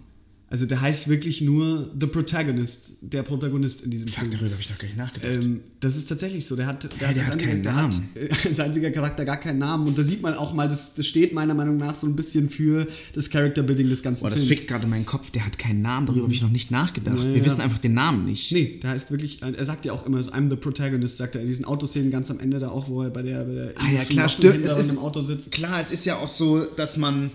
[0.51, 4.31] Also der heißt wirklich nur The Protagonist, der Protagonist in diesem Fuck, Film.
[4.31, 5.43] darüber habe ich noch gar nicht nachgedacht.
[5.43, 6.55] Ähm, das ist tatsächlich so.
[6.55, 8.09] Der hat, der Ja, der hat keinen einziger- Namen.
[8.15, 9.87] Der hat als einziger Charakter gar keinen Namen.
[9.87, 12.49] Und da sieht man auch mal, das, das steht meiner Meinung nach so ein bisschen
[12.49, 14.59] für das Character-Building des ganzen Boah, das Films.
[14.61, 17.17] fickt gerade meinen Kopf, der hat keinen Namen, darüber habe ich noch nicht nachgedacht.
[17.23, 18.51] Ja, Wir wissen einfach den Namen nicht.
[18.51, 21.47] Nee, der heißt wirklich, er sagt ja auch immer, I'm the protagonist, sagt er in
[21.47, 24.03] diesen Autoszenen ganz am Ende da auch, wo er bei der, bei der Ah ja,
[24.03, 24.63] klar, stimmt.
[24.65, 25.51] Es ist, im Auto sitzt.
[25.51, 27.29] Klar, es ist ja auch so, dass man.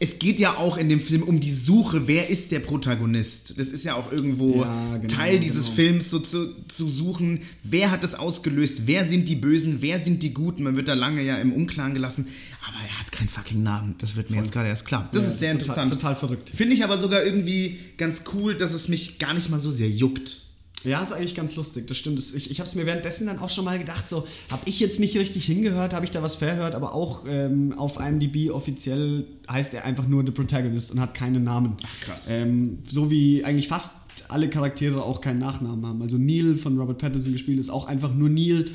[0.00, 3.58] Es geht ja auch in dem Film um die Suche, wer ist der Protagonist.
[3.58, 5.76] Das ist ja auch irgendwo Ja, genau, Teil dieses genau.
[5.76, 10.22] Films, so zu, zu suchen, wer hat das ausgelöst, wer sind die Bösen, wer sind
[10.22, 10.62] die Guten.
[10.62, 12.28] Man wird da lange ja im Unklaren gelassen,
[12.68, 13.96] aber er hat keinen fucking Namen.
[13.98, 15.08] Das wird mir jetzt gerade erst klar.
[15.12, 15.92] Das Ja, ist sehr total- interessant.
[15.94, 16.50] total verrückt.
[16.54, 19.90] Finde ich aber sogar irgendwie ganz cool, dass es mich gar nicht mal so sehr
[19.90, 20.36] juckt.
[20.84, 22.18] Ja, ist eigentlich ganz lustig, das stimmt.
[22.18, 25.00] Ich, ich habe es mir währenddessen dann auch schon mal gedacht, so, habe ich jetzt
[25.00, 29.74] nicht richtig hingehört, habe ich da was verhört, aber auch ähm, auf IMDb offiziell heißt
[29.74, 31.76] er einfach nur The Protagonist und hat keinen Namen.
[31.84, 32.30] Ach, krass.
[32.30, 36.02] Ähm, so wie eigentlich fast alle Charaktere auch keinen Nachnamen haben.
[36.02, 38.66] Also Neil von Robert Pattinson gespielt ist auch einfach nur Neil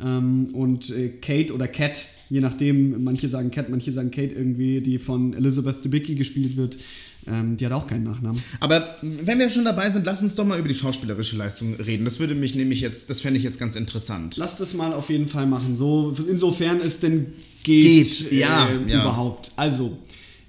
[0.00, 4.80] ähm, und äh, Kate oder Cat, je nachdem, manche sagen Cat, manche sagen Kate irgendwie,
[4.80, 6.78] die von Elizabeth Debicki gespielt wird,
[7.26, 8.40] ähm, die hat auch keinen Nachnamen.
[8.60, 12.04] Aber wenn wir schon dabei sind, lass uns doch mal über die schauspielerische Leistung reden.
[12.04, 14.36] Das würde mich nämlich jetzt, das fände ich jetzt ganz interessant.
[14.36, 15.76] Lass das mal auf jeden Fall machen.
[15.76, 17.32] So, insofern es denn
[17.62, 19.02] geht, Geht, ja, äh, ja.
[19.02, 19.52] überhaupt.
[19.56, 19.96] Also,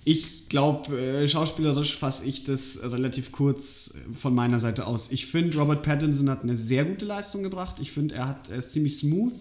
[0.05, 5.11] ich glaube, äh, schauspielerisch fasse ich das relativ kurz äh, von meiner Seite aus.
[5.11, 7.77] Ich finde, Robert Pattinson hat eine sehr gute Leistung gebracht.
[7.79, 9.33] Ich finde, er, hat- er ist ziemlich smooth.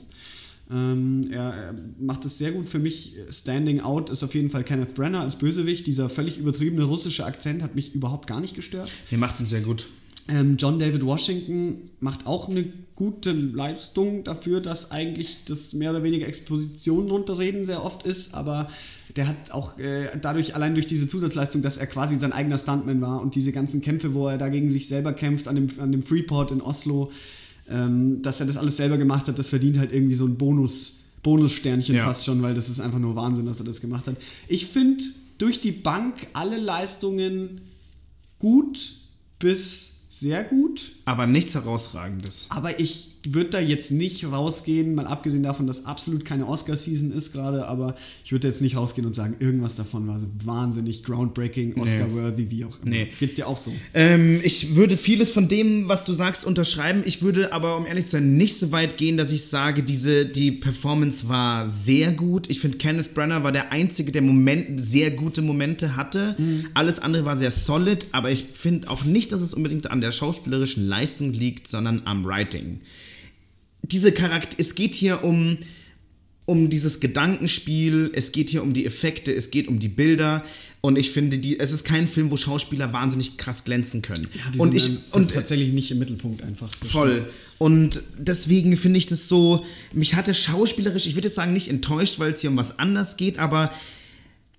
[0.73, 2.69] Ähm, er, er macht es sehr gut.
[2.69, 5.87] Für mich, äh, Standing Out ist auf jeden Fall Kenneth Brenner als Bösewicht.
[5.87, 8.91] Dieser völlig übertriebene russische Akzent hat mich überhaupt gar nicht gestört.
[9.11, 9.87] Ihr macht ihn sehr gut.
[10.29, 16.05] Ähm, John David Washington macht auch eine gute Leistung dafür, dass eigentlich das mehr oder
[16.05, 18.71] weniger Exposition runterreden sehr oft ist, aber
[19.17, 23.01] der hat auch äh, dadurch, allein durch diese Zusatzleistung, dass er quasi sein eigener Stuntman
[23.01, 26.03] war und diese ganzen Kämpfe, wo er dagegen sich selber kämpft, an dem, an dem
[26.03, 27.11] Freeport in Oslo,
[27.69, 30.95] ähm, dass er das alles selber gemacht hat, das verdient halt irgendwie so ein Bonus,
[31.23, 32.05] Bonussternchen Ja.
[32.07, 34.17] fast schon, weil das ist einfach nur Wahnsinn, dass er das gemacht hat.
[34.49, 35.03] Ich finde
[35.39, 37.61] durch die Bank alle Leistungen
[38.39, 38.91] gut
[39.39, 42.47] bis sehr gut, Aber nichts Herausragendes.
[42.51, 47.33] aber ich würde da jetzt nicht rausgehen, mal abgesehen davon, dass absolut keine Oscar-Season ist
[47.33, 51.81] gerade, aber ich würde jetzt nicht rausgehen und sagen, irgendwas davon war so wahnsinnig groundbreaking,
[51.81, 52.91] Oscar-worthy, wie auch immer.
[52.91, 53.09] Nee.
[53.21, 53.73] Geht's dir auch so?
[53.95, 57.03] Ähm, ich würde vieles von dem, was du sagst, unterschreiben.
[57.07, 60.27] Ich würde aber, um ehrlich zu sein, nicht so weit gehen, dass ich sage, diese,
[60.27, 62.51] die Performance war sehr gut.
[62.51, 66.37] Ich finde, Kenneth Branagh war der Einzige, der Moment, sehr gute Momente hatte.
[66.75, 70.13] Alles andere war sehr solid, aber ich finde auch nicht, dass es unbedingt an der
[70.13, 72.81] schauspielerischen Leistung liegt, sondern am Writing.
[73.83, 75.59] Diese Charakter, es geht hier um,
[76.47, 80.45] um dieses Gedankenspiel, es geht hier um die Effekte, es geht um die Bilder.
[80.81, 84.27] Und ich finde, die, es ist kein Film, wo Schauspieler wahnsinnig krass glänzen können.
[84.53, 86.71] Die und sind ich und tatsächlich nicht im Mittelpunkt einfach.
[86.75, 87.29] Voll.
[87.59, 92.19] Und deswegen finde ich das so, mich hatte schauspielerisch, ich würde jetzt sagen, nicht enttäuscht,
[92.19, 93.73] weil es hier um was anders geht, aber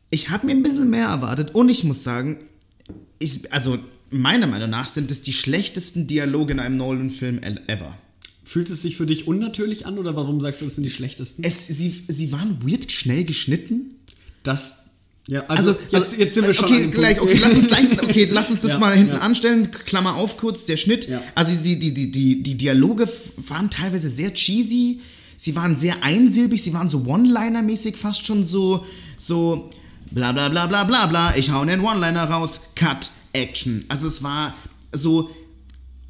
[0.09, 1.53] ich habe mir ein bisschen mehr erwartet.
[1.53, 2.37] Und ich muss sagen,
[3.19, 3.77] ich, also
[4.09, 7.97] meiner Meinung nach sind es die schlechtesten Dialoge in einem Nolan-Film ever.
[8.53, 11.43] Fühlt es sich für dich unnatürlich an oder warum sagst du, das sind die schlechtesten?
[11.43, 13.95] Es, sie, sie waren weird schnell geschnitten.
[14.43, 14.91] Das.
[15.25, 16.65] Ja, also, Also, jetzt, also, jetzt sind wir schon.
[16.65, 19.21] okay, gleich, okay, lass uns gleich, okay, lass uns das Ja, mal hinten ja.
[19.21, 21.09] anstellen, Klammer auf kurz, der Schnitt.
[21.09, 21.19] Ja.
[21.33, 24.99] Also die, die, die, die, die Dialoge waren teilweise sehr cheesy,
[25.35, 28.85] sie waren sehr einsilbig, sie waren so One-Liner-mäßig, fast schon so,
[29.17, 29.71] so
[30.11, 33.83] bla bla bla bla bla bla, ich hau einen One-Liner raus, Cut, Action.
[33.87, 34.55] Also es war
[34.91, 35.31] so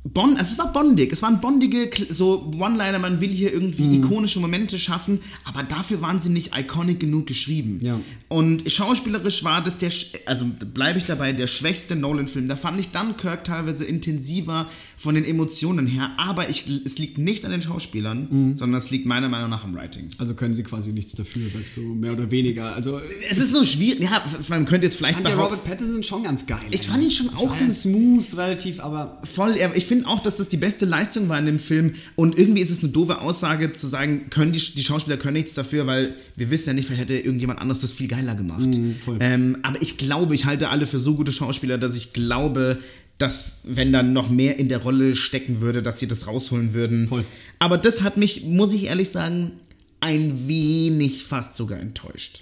[0.06, 4.04] Bond, also es war bondig, es waren bondige so One-Liner, man will hier irgendwie Mhm.
[4.04, 7.80] ikonische Momente schaffen, aber dafür waren sie nicht iconic genug geschrieben.
[7.82, 7.98] Ja.
[8.28, 9.92] Und schauspielerisch war das der,
[10.26, 12.50] also bleibe ich dabei, der schwächste Nolan-Film.
[12.50, 17.46] Da fand ich Dunkirk teilweise intensiver von den Emotionen her, aber ich, es liegt nicht
[17.46, 18.58] an den Schauspielern, Mhm.
[18.58, 20.10] sondern es liegt meiner Meinung nach am Writing.
[20.18, 22.76] Also können sie quasi nichts dafür, sagst du, mehr oder weniger.
[22.76, 26.24] Also Es ist so schwierig, ja, man könnte jetzt vielleicht fand der Robert Pattinson schon
[26.24, 26.60] ganz geil.
[26.72, 30.50] Ich fand ihn schon auch ganz- smooth, relativ, aber Voll, ich finde auch, dass das
[30.50, 33.86] die beste Leistung war in dem Film und irgendwie ist es eine doofe Aussage zu
[33.86, 37.20] sagen, können die, die Schauspieler können nichts dafür, weil wir wissen ja nicht, vielleicht hätte
[37.20, 38.76] irgendjemand anderes das viel geiler gemacht.
[39.06, 39.20] voll.
[39.20, 42.80] ähm, aber ich glaube, ich halte alle für so gute Schauspieler, dass ich glaube,
[43.20, 47.08] dass wenn dann noch mehr in der Rolle stecken würde, dass sie das rausholen würden.
[47.08, 47.24] Voll.
[47.60, 49.52] Aber das hat mich, muss ich ehrlich sagen,
[50.00, 52.42] ein wenig fast sogar enttäuscht.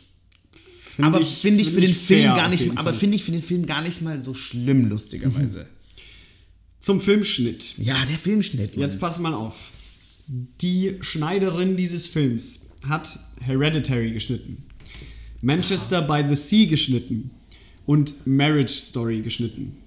[0.96, 3.66] Find aber finde ich für den Film gar nicht, aber finde ich für den Film
[3.66, 5.68] gar nicht mal so schlimm, lustigerweise.
[6.82, 7.78] Zum Filmschnitt.
[7.78, 8.76] Ja, der Filmschnitt.
[8.76, 8.82] Mann.
[8.82, 9.56] Jetzt pass mal auf.
[10.62, 14.64] Die Schneiderin dieses Films hat Hereditary geschnitten,
[15.42, 17.32] Manchester by the Sea geschnitten
[17.86, 19.78] und Marriage Story geschnitten.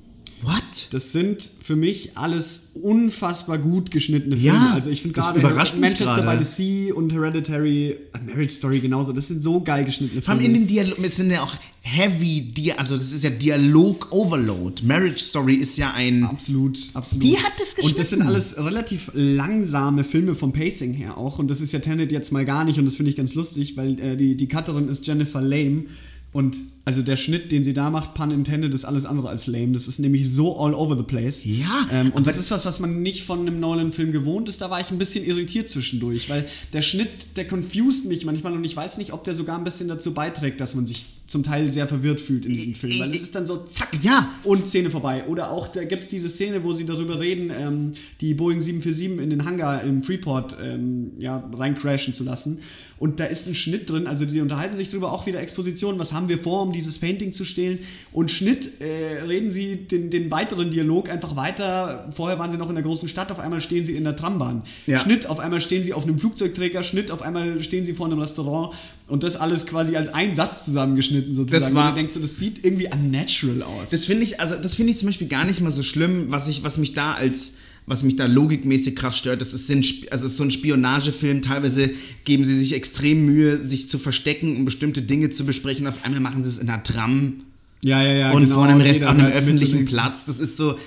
[0.45, 0.89] What?
[0.91, 4.57] Das sind für mich alles unfassbar gut geschnittene Filme.
[4.57, 6.39] Ja, also ich finde gerade Manchester gerade.
[6.39, 9.13] by the Sea und Hereditary, äh, Marriage Story genauso.
[9.13, 10.55] Das sind so geil geschnittene Vor allem Filme.
[10.59, 14.83] in den Dialog, es sind ja auch heavy, Di also das ist ja Dialog-Overload.
[14.87, 16.25] Marriage Story ist ja ein.
[16.25, 17.23] Absolut, absolut.
[17.25, 18.23] Die hat das Und das sind geschnitten.
[18.27, 21.39] alles relativ langsame Filme vom Pacing her auch.
[21.39, 22.79] Und das ist ja Tenet jetzt mal gar nicht.
[22.79, 25.85] Und das finde ich ganz lustig, weil äh, die, die Cutterin ist Jennifer Lame.
[26.35, 29.73] Und also der Schnitt, den sie da macht, pun intended, ist alles andere als lame.
[29.73, 31.45] Das ist nämlich so all over the place.
[31.45, 34.61] Ja, Ähm, und das ist was, was man nicht von einem Nolan-Film gewohnt ist.
[34.61, 38.65] Da war ich ein bisschen irritiert zwischendurch, weil der Schnitt, der confused mich manchmal und
[38.65, 41.73] ich weiß nicht, ob der sogar ein bisschen dazu beiträgt, dass man sich zum Teil
[41.73, 42.93] sehr verwirrt fühlt in diesem Film.
[43.01, 44.29] Weil es ist dann so zack Ja.
[44.45, 45.25] und Szene vorbei.
[45.27, 49.23] Oder auch, da gibt es diese Szene, wo sie darüber reden, ähm, die Boeing 747
[49.25, 52.61] in den Hangar im Freeport ähm, ja, reincrashen zu lassen.
[52.97, 56.13] Und da ist ein Schnitt drin, also die unterhalten sich darüber, auch wieder Exposition, was
[56.13, 57.81] haben wir vor, um dieses Painting zu stehlen.
[58.13, 62.09] Und Schnitt äh, reden sie den, den weiteren Dialog einfach weiter.
[62.15, 64.63] Vorher waren sie noch in der großen Stadt, auf einmal stehen sie in der Trambahn.
[64.87, 65.01] Ja.
[65.01, 68.21] Schnitt, auf einmal stehen sie auf einem Flugzeugträger, Schnitt, auf einmal stehen sie vor einem
[68.21, 68.75] Restaurant
[69.07, 71.63] und das alles quasi als ein Satz zusammengeschnitten sozusagen.
[71.63, 73.91] Das war- Und du denkst du, das sieht irgendwie unnatural aus.
[73.91, 76.49] Das finde ich, also das finde ich zum Beispiel gar nicht mal so schlimm, was
[76.49, 79.43] ich, was mich da als, was mich da logikmäßig krass stört.
[79.43, 81.43] Das ist, also es ist so ein Spionagefilm.
[81.43, 81.91] Teilweise
[82.25, 85.87] geben sie sich extrem Mühe, sich zu verstecken, um bestimmte Dinge zu besprechen.
[85.87, 87.45] Auf einmal machen sie es in einer Tram
[87.83, 88.31] Ja, ja, ja.
[88.33, 89.85] und genau, vor einem Rest auf einem halt öffentlichen.
[89.85, 90.25] Platz.
[90.25, 90.79] Das ist so.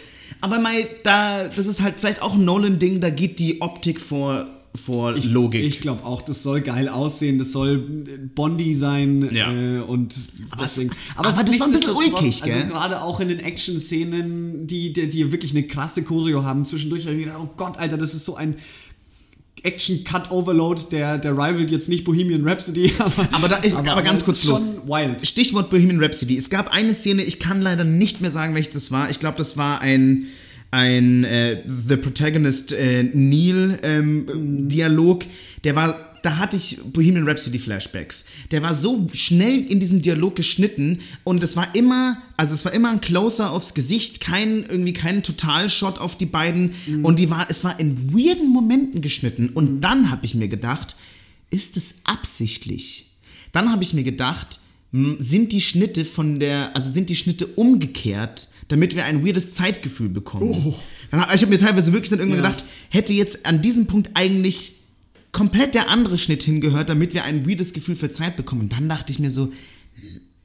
[0.42, 3.00] Aber mal, da, das ist halt vielleicht auch ein Nolan-Ding.
[3.00, 5.64] Da geht die Optik vor, vor Logik.
[5.64, 7.78] Ich glaube auch, das soll geil aussehen, das soll
[8.36, 9.52] Bondi sein Ja.
[9.52, 10.16] äh, und
[10.52, 10.96] Aber es- deswegen.
[11.16, 12.54] aber das war ein bisschen nichtsdestotrotz, ulkig, gell?
[12.54, 17.06] Also gerade auch in den Action-Szenen, die, die, die wirklich eine krasse Choreo haben, zwischendurch
[17.06, 18.56] habe ich gedacht, oh Gott, Alter, das ist so ein
[19.64, 24.26] Action-Cut-Overload, der, der Rival jetzt nicht Bohemian Rhapsody, aber, Aber da- ich- aber ganz es
[24.26, 25.26] kurz, schon wild.
[25.26, 26.38] Stichwort Bohemian Rhapsody.
[26.38, 29.10] Es gab eine Szene, ich kann leider nicht mehr sagen, welches das war.
[29.10, 30.28] Ich glaube, das war ein,
[30.72, 35.24] ein äh, The Protagonist äh, Neil ähm, Dialog.
[35.64, 38.26] Der war, da hatte ich Bohemian Rhapsody Flashbacks.
[38.52, 42.74] Der war so schnell in diesem Dialog geschnitten und es war immer, also es war
[42.74, 47.48] immer ein Closer aufs Gesicht, kein irgendwie kein Totalshot auf die beiden und die war,
[47.50, 50.96] es war in weirden Momenten geschnitten und dann habe ich mir gedacht,
[51.50, 53.12] ist es absichtlich?
[53.54, 54.60] Dann habe ich mir gedacht,
[54.92, 59.54] m, sind die Schnitte von der, also sind die Schnitte umgekehrt, damit wir ein weirdes
[59.54, 60.52] Zeitgefühl bekommen.
[61.12, 62.50] Dann hab- Ich habe mir teilweise wirklich dann irgendwann Ja.
[62.50, 64.74] gedacht, hätte jetzt an diesem Punkt eigentlich
[65.32, 68.62] komplett der andere Schnitt hingehört, damit wir ein weirdes Gefühl für Zeit bekommen.
[68.62, 69.52] Und dann dachte ich mir so,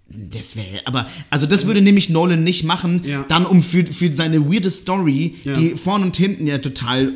[0.08, 3.24] das wäre, aber, also das würde nämlich Nolan nicht machen, Ja.
[3.28, 5.54] dann um für, für seine weirde Story, Ja.
[5.54, 7.12] die vorn und hinten ja total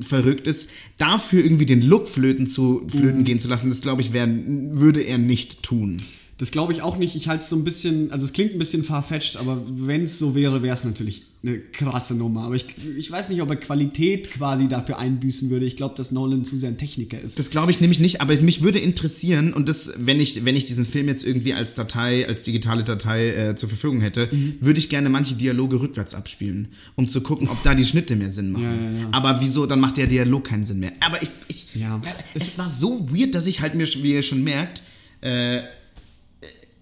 [0.00, 3.24] verrückt ist, dafür irgendwie den Look flöten zu flöten Mhm.
[3.24, 6.02] gehen zu lassen, das glaube ich, wär, würde er nicht tun.
[6.38, 7.14] Das glaube ich auch nicht.
[7.14, 10.18] Ich halte es so ein bisschen, also es klingt ein bisschen farfetched, aber wenn es
[10.18, 12.42] so wäre, wäre es natürlich eine krasse Nummer.
[12.44, 12.64] Aber ich,
[12.96, 15.64] ich weiß nicht, ob er Qualität quasi dafür einbüßen würde.
[15.64, 17.38] Ich glaube, dass Nolan zu sehr ein Techniker ist.
[17.38, 20.64] Das glaube ich nämlich nicht, aber mich würde interessieren, und das, wenn ich, wenn ich
[20.64, 24.54] diesen Film jetzt irgendwie als Datei, als digitale Datei äh, zur Verfügung hätte, Mhm.
[24.60, 28.30] würde ich gerne manche Dialoge rückwärts abspielen, um zu gucken, ob da die Schnitte mehr
[28.32, 28.64] Sinn machen.
[28.64, 29.08] Ja, ja, ja.
[29.12, 30.92] Aber wieso, dann macht der Dialog keinen Sinn mehr.
[31.00, 32.02] Aber ich, ich Ja.
[32.34, 34.82] es war so weird, dass ich halt mir, wie ihr schon merkt,
[35.20, 35.60] äh,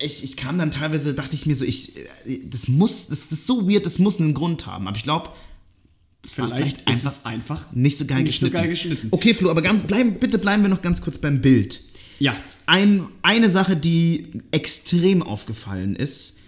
[0.02, 1.92] ich, ich kam dann teilweise, dachte ich mir so, ich,
[2.46, 4.88] das muss, das, das ist so weird, das muss einen Grund haben.
[4.88, 5.30] Aber ich glaube,
[6.24, 8.62] es war Vielleicht vielleicht ist einfach es einfach nicht so geil nicht so geschnitten.
[8.62, 9.08] geil geschnitten.
[9.10, 11.80] Okay, Flo, aber ganz, bleiben, bitte bleiben wir noch ganz kurz beim Bild.
[12.18, 12.36] Ja.
[12.66, 16.38] Ein, eine Sache, die extrem aufgefallen ist,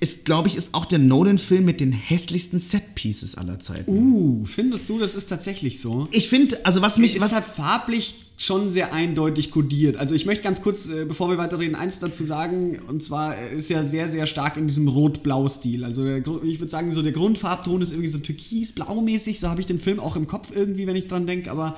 [0.00, 3.90] ist, glaube ich, ist auch der Nolan-Film mit den hässlichsten Set-Pieces aller Zeiten.
[3.90, 6.08] Uh, findest du, das ist tatsächlich so?
[6.10, 9.98] Ich finde, also was mich, ist was, halt farblich schon sehr eindeutig kodiert.
[9.98, 12.78] Also ich möchte ganz kurz, äh, bevor wir weiterreden, eins dazu sagen.
[12.88, 15.84] Und zwar äh, ist ja sehr, sehr stark in diesem Rot-Blau-Stil.
[15.84, 19.40] Also ich würde sagen, so der Grundfarbton ist irgendwie so türkis-blau-mäßig.
[19.40, 21.50] So habe ich den Film auch im Kopf irgendwie, wenn ich dran denke.
[21.50, 21.76] Aber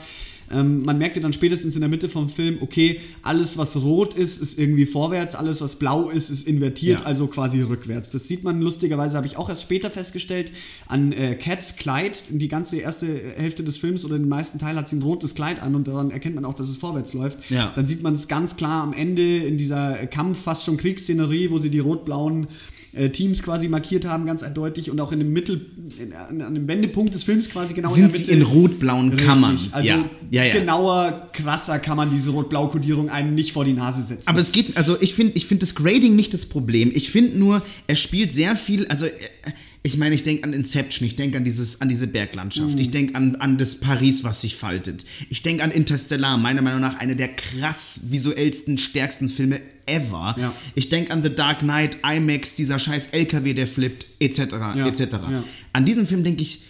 [0.50, 4.14] ähm, man merkt ja dann spätestens in der Mitte vom Film, okay, alles was rot
[4.14, 7.06] ist, ist irgendwie vorwärts, alles was blau ist, ist invertiert, Ja.
[7.06, 8.10] also quasi rückwärts.
[8.10, 10.52] Das sieht man lustigerweise, habe ich auch erst später festgestellt,
[10.88, 12.22] an äh, Cats Kleid.
[12.30, 15.62] Die ganze erste Hälfte des Films oder den meisten Teil hat sie ein rotes Kleid
[15.62, 17.38] an und daran erkennt man auch, dass es vorwärts läuft.
[17.50, 17.72] Ja.
[17.74, 21.58] Dann sieht man es ganz klar am Ende in dieser Kampf, fast schon Kriegsszenerie, wo
[21.58, 22.46] sie die rot-blauen
[23.10, 25.64] Teams quasi markiert haben, ganz eindeutig und auch in dem Mittel,
[25.98, 28.36] in, an, an dem Wendepunkt des Films quasi genau in sind der sie Mitte.
[28.36, 29.16] in rot-blauen.
[29.16, 29.58] Kammern?
[29.72, 30.52] Also ja, ja, ja.
[30.52, 34.28] genauer, krasser kann man diese Rot-Blau-Kodierung einem nicht vor die Nase setzen.
[34.28, 36.92] Aber es geht, also ich finde ich find das Grading nicht das Problem.
[36.94, 39.10] Ich finde nur, er spielt sehr viel, also äh,
[39.84, 42.78] ich meine, ich denke an Inception, ich denke an, dieses, an diese Berglandschaft, Mhm.
[42.80, 45.04] ich denke an, an das Paris, was sich faltet.
[45.28, 50.36] Ich denke an Interstellar, meiner Meinung nach einer der krass visuellsten, stärksten Filme ever.
[50.38, 50.54] Ja.
[50.76, 54.38] Ich denke an The Dark Knight, IMAX, dieser scheiß LKW, der flippt, etc.
[54.52, 55.00] Ja, etc.
[55.12, 55.44] ja.
[55.72, 56.60] An diesem Film denke ich,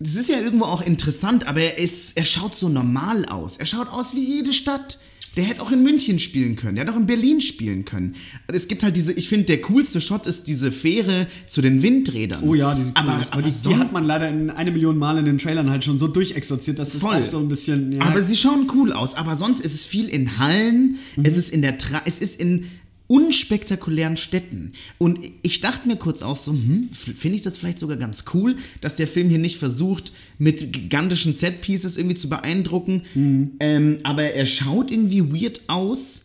[0.00, 3.56] das ist ja irgendwo auch interessant, aber er, ist, er schaut so normal aus.
[3.56, 4.98] Er schaut aus wie jede Stadt.
[5.36, 8.14] Der hätte auch in München spielen können, der hätte auch in Berlin spielen können.
[8.48, 12.42] Es gibt halt diese, ich finde, der coolste Shot ist diese Fähre zu den Windrädern.
[12.42, 13.32] Oh ja, die sieht cool aber, aus.
[13.32, 15.98] aber, die, die hat man leider in eine Million Mal in den Trailern halt schon
[15.98, 17.16] so durchexorziert, dass es Voll.
[17.16, 17.92] auch so ein bisschen.
[17.92, 19.14] Ja, aber sie schauen cool aus.
[19.14, 21.24] Aber sonst ist es viel in Hallen, Mhm.
[21.24, 22.66] es ist in der Tra es ist in
[23.08, 24.72] unspektakulären Städten.
[24.98, 28.56] Und ich dachte mir kurz auch so, hm, finde ich das vielleicht sogar ganz cool,
[28.80, 33.02] dass der Film hier nicht versucht, mit gigantischen Setpieces irgendwie zu beeindrucken.
[33.14, 33.50] Mhm.
[33.60, 36.22] Ähm, aber er schaut irgendwie weird aus.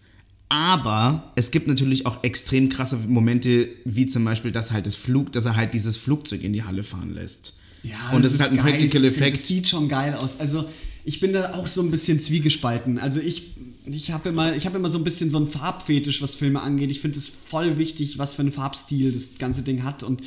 [0.50, 5.32] Aber es gibt natürlich auch extrem krasse Momente, wie zum Beispiel, dass halt das Flug,
[5.32, 7.54] dass er halt dieses Flugzeug in die Halle fahren lässt.
[7.84, 8.72] Ja, und das, ist halt ein geil.
[8.74, 9.38] Practical Das- Effekt.
[9.38, 10.40] Das sieht schon geil aus.
[10.42, 10.66] Also
[11.06, 13.00] ich bin da auch so ein bisschen zwiegespalten.
[13.00, 13.54] Also ich,
[13.86, 16.92] ich habe immer, ich habe immer so ein bisschen so einen Farbfetisch, was Filme angeht.
[16.92, 20.04] Ich finde es voll wichtig, was für einen Farbstil das ganze Ding hat.
[20.04, 20.22] Und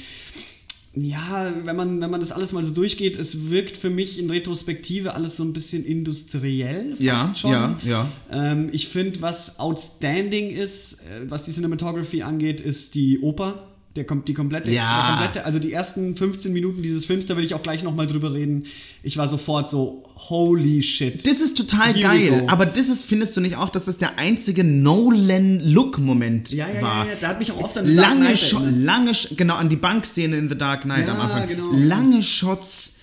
[0.96, 4.30] ja, wenn man, wenn man das alles mal so durchgeht, es wirkt für mich in
[4.30, 6.90] Retrospektive alles so ein bisschen industriell.
[6.90, 7.50] Fast Ja, schon.
[7.50, 8.08] ja, ja.
[8.30, 13.73] Ähm, ich finde, was outstanding ist, äh, was die Cinematography angeht, ist die Oper.
[13.96, 15.11] Der, kom- die komplette, Ja.
[15.18, 18.33] komplette, also die ersten 15 Minuten dieses Films, da will ich auch gleich nochmal drüber
[18.35, 18.66] reden.
[19.04, 21.24] Ich war sofort so, holy shit.
[21.24, 24.18] Das ist total Here geil, aber das ist, findest du nicht auch, dass das der
[24.18, 27.04] einzige Nolan-Look-Moment ja, ja, war?
[27.04, 28.83] ja, ja, da hat mich auch oft an The Dark Lange, Knight Scho erinnert.
[28.85, 31.46] lange, genau, an die Bankszene in The Dark Knight Ja, am Anfang.
[31.48, 31.70] genau.
[31.72, 33.00] Lange Shots,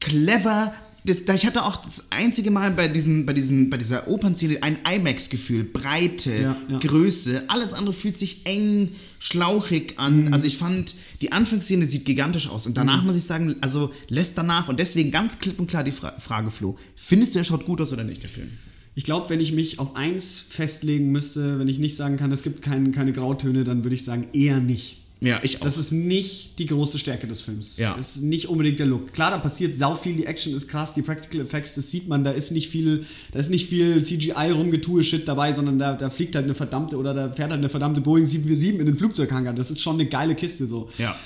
[0.00, 0.72] clever.
[1.06, 4.62] Das, da- ich hatte auch das einzige Mal bei, diesem, bei, diesem, bei dieser Opernszene
[4.62, 5.64] ein IMAX-Gefühl.
[5.64, 6.78] Breite, Ja, ja.
[6.78, 7.44] Größe.
[7.48, 8.88] Alles andere fühlt sich eng,
[9.18, 10.26] schlauchig an.
[10.26, 10.32] Mhm.
[10.32, 12.66] Also ich fand, die Anfangsszene sieht gigantisch aus.
[12.66, 14.68] Und danach muss ich sagen, also lässt danach.
[14.68, 16.78] Und deswegen ganz klipp und klar die Fra Frage, Flo.
[16.96, 18.48] Findest du, er schaut gut aus oder nicht, der Film?
[18.94, 22.42] Ich glaube, wenn ich mich auf eins festlegen müsste, wenn ich nicht sagen kann, es
[22.44, 25.03] gibt kein, keine Grautöne, dann würde ich sagen, eher nicht.
[25.24, 25.64] Ja, ich auch.
[25.64, 27.78] Das ist nicht die große Stärke des Films.
[27.78, 27.94] Ja.
[27.96, 29.12] Das ist nicht unbedingt der Look.
[29.12, 32.24] Klar, da passiert sau viel, die Action ist krass, die Practical Effects, das sieht man,
[32.24, 36.10] da ist nicht viel, da ist nicht viel CGI rumgetue Shit dabei, sondern da, da
[36.10, 39.52] fliegt halt eine verdammte oder da fährt halt eine verdammte Boeing 747 in den Flugzeughanger.
[39.52, 40.90] Das ist schon eine geile Kiste so.
[40.98, 41.16] Ja.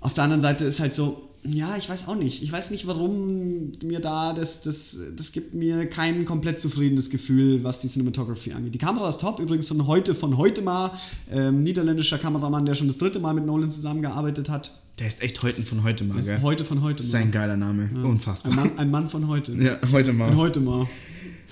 [0.00, 2.42] Auf der anderen Seite ist halt so, ja, ich weiß auch nicht.
[2.42, 7.64] Ich weiß nicht, warum mir da das, das, das gibt mir kein komplett zufriedenes Gefühl,
[7.64, 8.74] was die Cinematography angeht.
[8.74, 10.92] Die Kamera ist top, übrigens von heute, von heute mal,
[11.30, 14.70] ähm, niederländischer Kameramann, der schon das dritte Mal mit Nolan zusammengearbeitet hat.
[14.98, 16.36] Der ist echt heute von heute mal, gell?
[16.36, 17.18] ist heute von heute mal.
[17.18, 17.88] ein geiler Name.
[18.02, 18.52] Unfassbar.
[18.52, 19.52] Ein Mann, ein Mann von heute.
[19.54, 20.30] Ja, heute mal.
[20.30, 20.86] Ein heute mal.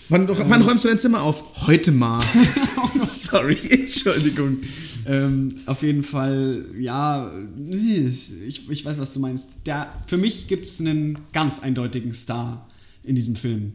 [0.09, 1.67] Wann, wann räumst du dein Zimmer auf?
[1.67, 2.21] Heute mal.
[3.07, 4.59] Sorry, Entschuldigung.
[5.07, 7.31] Ähm, auf jeden Fall, ja,
[7.69, 9.67] ich, ich weiß, was du meinst.
[9.67, 12.69] Der, für mich gibt es einen ganz eindeutigen Star
[13.03, 13.73] in diesem Film.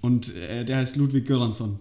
[0.00, 1.78] Und äh, der heißt Ludwig Göransson.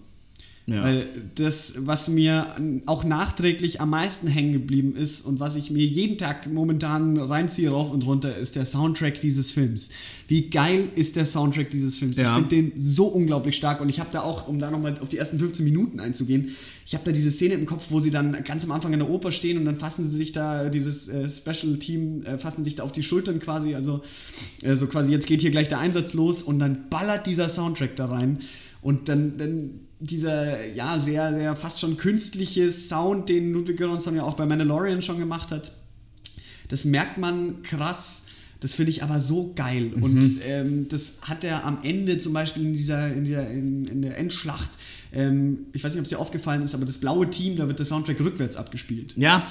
[0.65, 0.81] Ja.
[0.81, 2.47] Weil das, was mir
[2.85, 7.69] auch nachträglich am meisten hängen geblieben ist und was ich mir jeden Tag momentan reinziehe
[7.69, 9.89] rauf und runter, ist der Soundtrack dieses Films.
[10.29, 12.15] Wie geil ist der Soundtrack dieses Films?
[12.15, 12.29] Ja.
[12.29, 15.09] Ich finde den so unglaublich stark und ich habe da auch, um da nochmal auf
[15.09, 18.43] die ersten 15 Minuten einzugehen, ich habe da diese Szene im Kopf, wo sie dann
[18.45, 21.29] ganz am Anfang in der Oper stehen und dann fassen sie sich da, dieses äh,
[21.29, 24.01] Special Team, äh, fassen sich da auf die Schultern quasi, also
[24.61, 27.97] äh, so quasi, jetzt geht hier gleich der Einsatz los und dann ballert dieser Soundtrack
[27.97, 28.39] da rein
[28.81, 34.23] und dann, dann dieser, ja, sehr, sehr fast schon künstliche Sound, den Ludwig Göransson ja
[34.23, 35.71] auch bei Mandalorian schon gemacht hat,
[36.67, 38.27] das merkt man krass.
[38.59, 39.91] Das finde ich aber so geil.
[39.99, 44.01] Und ähm, das hat er am Ende zum Beispiel in dieser, in dieser, in, in
[44.01, 44.69] der Endschlacht.
[45.15, 47.77] Ähm, ich weiß nicht, ob es dir aufgefallen ist, aber das blaue Team, da wird
[47.77, 49.13] der Soundtrack rückwärts abgespielt.
[49.15, 49.47] Ja,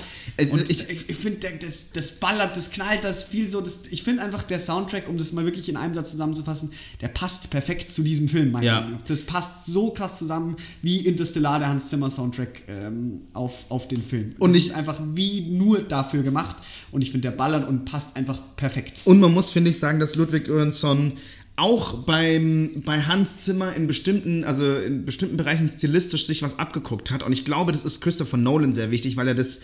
[0.50, 3.60] Und ich, ich, ich finde, das, das ballert, das knallt, das viel so.
[3.60, 7.08] Das, ich finde einfach, der Soundtrack, um das mal wirklich in einem Satz zusammenzufassen, der
[7.08, 8.80] passt perfekt zu diesem Film, meiner Ja.
[8.80, 9.02] Meinung nach.
[9.06, 14.02] Das passt so krass zusammen wie Interstellar, der Hans Zimmer Soundtrack ähm, auf, auf den
[14.02, 14.30] Film.
[14.40, 16.56] Und das ich- ist einfach wie nur dafür gemacht.
[16.90, 19.00] Und ich finde, der ballert und passt einfach perfekt.
[19.04, 21.12] Und man muss, finde ich, sagen, dass Ludwig Göransson
[21.62, 27.12] auch beim, bei Hans Zimmer in bestimmten, also in bestimmten Bereichen stilistisch sich was abgeguckt
[27.12, 27.22] hat.
[27.22, 29.60] Und ich glaube, das ist Christopher Nolan sehr wichtig, weil er das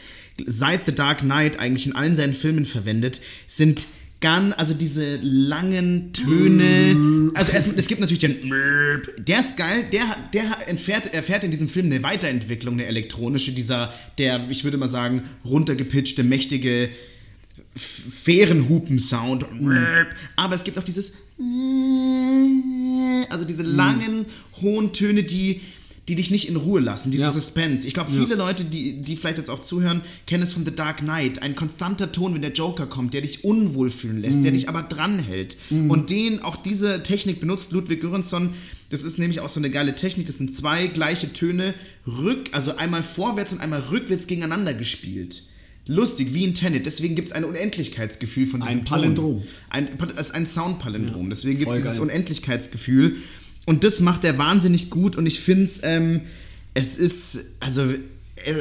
[0.47, 3.85] seit The Dark Knight eigentlich in allen seinen Filmen verwendet, sind
[4.21, 7.33] ganz, also diese langen Töne.
[7.35, 8.53] Also es, es gibt natürlich den
[9.19, 13.93] der ist geil, der, der entfährt, erfährt in diesem Film eine Weiterentwicklung, eine elektronische, dieser,
[14.19, 16.91] der, ich würde mal sagen, runtergepitchte, mächtige
[17.75, 19.47] Fährenhupen-Sound.
[20.37, 21.28] Aber es gibt auch dieses.
[23.31, 24.27] Also diese langen,
[24.61, 25.61] hohen Töne, die,
[26.09, 27.33] die dich nicht in Ruhe lassen, dieses Ja.
[27.33, 27.87] Suspense.
[27.87, 30.99] Ich glaube, viele Leute, die, die vielleicht jetzt auch zuhören, kennen es von The Dark
[30.99, 31.43] Knight.
[31.43, 34.43] Ein konstanter Ton, wenn der Joker kommt, der dich unwohl fühlen lässt, Mhm.
[34.45, 35.57] der dich aber dranhält.
[35.71, 38.51] Und den, auch diese Technik benutzt Ludwig Göransson.
[38.91, 40.27] Das ist nämlich auch so eine geile Technik.
[40.27, 41.75] Das sind zwei gleiche Töne,
[42.07, 45.43] rück, also einmal vorwärts und einmal rückwärts gegeneinander gespielt.
[45.89, 46.87] Lustig, wie in Tenet.
[46.87, 48.99] Deswegen gibt es ein Unendlichkeitsgefühl von diesem Ein Ton.
[49.01, 49.43] Palindrom.
[49.71, 51.29] Ein, es ist ein Soundpalindrom.
[51.31, 52.03] Deswegen gibt es dieses geil.
[52.03, 53.17] Unendlichkeitsgefühl.
[53.67, 55.17] Und das macht er wahnsinnig gut.
[55.17, 56.21] Und ich finde es, ähm,
[56.75, 57.83] es ist, also,
[58.45, 58.55] er,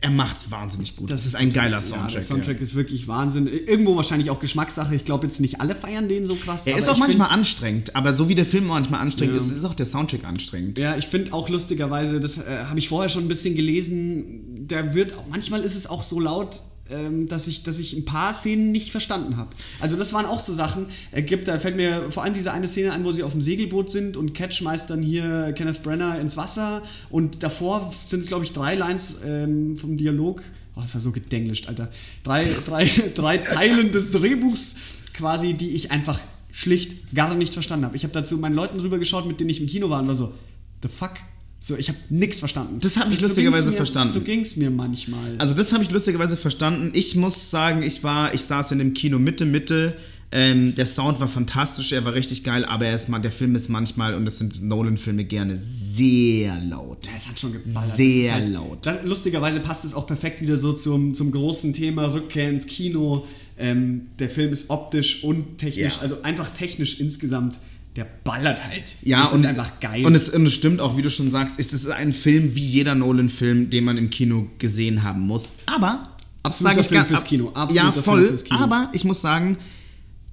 [0.00, 1.10] er macht es wahnsinnig gut.
[1.10, 2.12] Das, ist ein geiler Ja, Soundtrack.
[2.12, 3.46] der Soundtrack ist wirklich Wahnsinn.
[3.46, 4.94] Irgendwo wahrscheinlich auch Geschmackssache.
[4.94, 6.66] Ich glaube jetzt nicht alle feiern den so krass.
[6.66, 9.40] Er ist auch manchmal anstrengend, aber so wie der Film manchmal anstrengend Ja.
[9.42, 10.78] ist, ist auch der Soundtrack anstrengend.
[10.78, 14.94] Ja, ich finde auch lustigerweise, das äh, habe ich vorher schon ein bisschen gelesen, da
[14.94, 16.60] wird manchmal ist es auch so laut,
[16.90, 19.50] ähm, dass, ich, dass ich ein paar Szenen nicht verstanden habe.
[19.80, 22.66] Also das waren auch so Sachen, äh, gibt, da fällt mir vor allem diese eine
[22.66, 26.36] Szene ein, wo sie auf dem Segelboot sind und Catch dann hier Kenneth Brenner ins
[26.36, 30.42] Wasser und davor sind es, glaube ich, drei Lines ähm, vom Dialog.
[30.76, 31.90] Oh, das war so gedenglischt, Alter.
[32.22, 34.76] Drei, drei, drei Zeilen des Drehbuchs
[35.14, 36.20] quasi, die ich einfach
[36.52, 37.96] schlicht gar nicht verstanden habe.
[37.96, 40.16] Ich habe dazu meinen Leuten drüber geschaut, mit denen ich im Kino war und war
[40.16, 40.34] so,
[40.82, 41.12] the fuck?
[41.60, 42.78] So, ich habe nichts verstanden.
[42.80, 44.12] Das hab ich So lustigerweise mir, verstanden.
[44.12, 45.34] So ging es mir manchmal.
[45.38, 46.90] Also das habe ich lustigerweise verstanden.
[46.94, 49.94] Ich muss sagen, ich war, ich saß in dem Kino Mitte, Mitte.
[50.36, 53.68] Ähm, der Sound war fantastisch, er war richtig geil, aber er ist, der Film ist
[53.68, 57.06] manchmal, und das sind Nolan-Filme gerne, sehr laut.
[57.06, 57.94] Ja, es hat schon geballert.
[57.94, 58.84] Sehr halt- laut.
[58.84, 63.24] Dann, lustigerweise passt es auch perfekt wieder so zum, zum großen Thema Rückkehr ins Kino.
[63.56, 66.00] Ähm, der Film ist optisch und technisch, Ja.
[66.02, 67.54] also einfach technisch insgesamt,
[67.96, 68.82] der ballert halt.
[69.02, 70.04] Ja, das und, ist einfach geil.
[70.04, 72.64] Und es, und es stimmt auch, wie du schon sagst, es ist ein Film wie
[72.64, 75.52] jeder Nolan-Film, den man im Kino gesehen haben muss.
[75.66, 76.08] Aber,
[76.42, 78.26] das sage ich Film gar- fürs Kino, Ja, absoluter Film voll.
[78.28, 78.58] fürs Kino.
[78.60, 79.58] Aber ich muss sagen,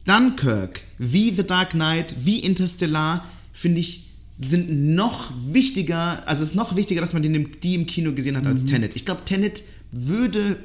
[0.05, 6.55] Dunkirk, wie The Dark Knight, wie Interstellar, finde ich, sind noch wichtiger, also es ist
[6.55, 8.49] noch wichtiger, dass man den, die im Kino gesehen hat Mhm.
[8.51, 8.95] als Tenet.
[8.95, 10.57] Ich glaube, Tenet würde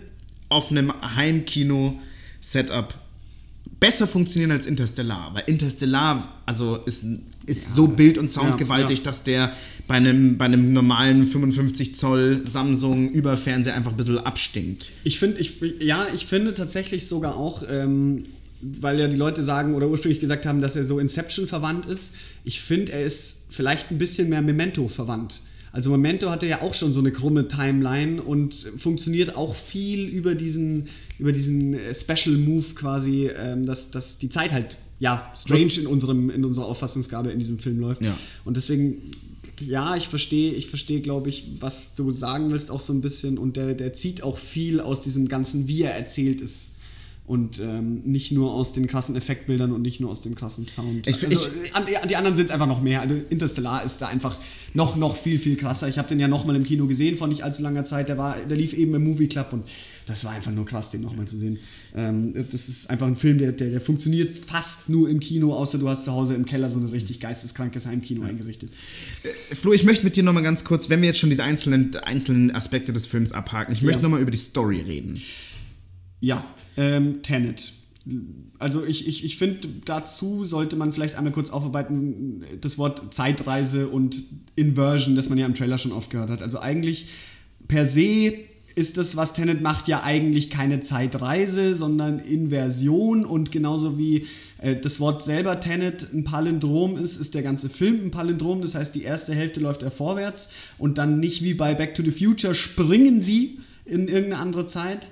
[0.48, 2.94] auf einem Heimkino-Setup
[3.80, 7.04] besser funktionieren als Interstellar, weil Interstellar also ist,
[7.46, 9.04] ist so bild- und soundgewaltig, ja.
[9.04, 9.52] dass der
[9.86, 14.90] bei einem, bei einem normalen 55 Zoll Samsung Überfernseher einfach ein bisschen abstinkt.
[15.04, 18.24] Ich finde, ich, ja, ich finde tatsächlich sogar auch, ähm,
[18.60, 22.14] weil ja die Leute sagen oder ursprünglich gesagt haben, dass er so Inception verwandt ist.
[22.44, 25.42] Ich finde, er ist vielleicht ein bisschen mehr Memento verwandt.
[25.76, 30.34] Also Memento hatte ja auch schon so eine krumme Timeline und funktioniert auch viel über
[30.34, 30.86] diesen,
[31.18, 35.86] über diesen äh, Special Move quasi, ähm, dass, dass die Zeit halt ja strange in
[35.86, 38.00] unserem in unserer Auffassungsgabe in diesem Film läuft.
[38.00, 38.16] Ja.
[38.46, 39.02] Und deswegen
[39.60, 43.36] ja, ich verstehe, ich verstehe, glaube ich, was du sagen willst, auch so ein bisschen.
[43.36, 46.75] Und der, der zieht auch viel aus diesem Ganzen, wie er erzählt ist.
[47.26, 51.08] Und ähm, nicht nur aus den krassen Effektbildern und nicht nur aus dem krassen Sound.
[51.08, 53.00] Ich- also, an, die, an die anderen sind es einfach noch mehr.
[53.00, 54.36] Also Interstellar ist da einfach
[54.74, 55.88] noch, noch viel, viel krasser.
[55.88, 58.08] Ich habe den ja nochmal im Kino gesehen vor nicht allzu langer Zeit.
[58.08, 59.64] Der, war, der lief eben im Movie Club und
[60.06, 61.58] das war einfach nur krass, den nochmal zu sehen.
[61.96, 65.78] Ähm, das ist einfach ein Film, der, der, der funktioniert fast nur im Kino, außer
[65.78, 68.70] du hast zu Hause im Keller so ein richtig geisteskrankes Heimkino eingerichtet.
[69.52, 72.54] Flo, ich möchte mit dir nochmal ganz kurz, wenn wir jetzt schon diese einzelnen, einzelnen
[72.54, 74.02] Aspekte des Films abhaken, ich möchte Ja.
[74.04, 75.20] nochmal über die Story reden.
[76.26, 76.44] Ja,
[76.76, 77.72] ähm, Tenet.
[78.58, 83.86] Also ich, ich, ich finde, dazu sollte man vielleicht einmal kurz aufarbeiten, das Wort Zeitreise
[83.86, 84.16] und
[84.56, 86.42] Inversion, das man ja im Trailer schon oft gehört hat.
[86.42, 87.10] Also eigentlich
[87.68, 88.32] per se
[88.74, 94.26] ist das, was Tenet macht, ja eigentlich keine Zeitreise, sondern Inversion und genauso wie
[94.58, 98.62] äh, das Wort selber Tenet ein Palindrom ist, ist der ganze Film ein Palindrom.
[98.62, 102.02] Das heißt, die erste Hälfte läuft er vorwärts und dann nicht wie bei Back to
[102.02, 105.06] the Future springen sie in irgendeine andere Zeit,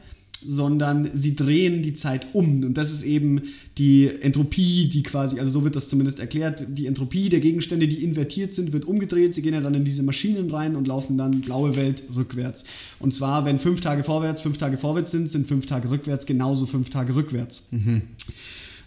[0.46, 2.62] sondern sie drehen die Zeit um.
[2.64, 3.42] Und das ist eben
[3.78, 8.04] die Entropie, die quasi, also so wird das zumindest erklärt, die Entropie der Gegenstände, die
[8.04, 9.34] invertiert sind, wird umgedreht.
[9.34, 12.64] Sie gehen ja dann in diese Maschinen rein und laufen dann blaue Welt rückwärts.
[13.00, 16.66] Und zwar, wenn fünf Tage vorwärts, fünf Tage vorwärts sind, sind fünf Tage rückwärts genauso
[16.66, 17.70] fünf Tage rückwärts.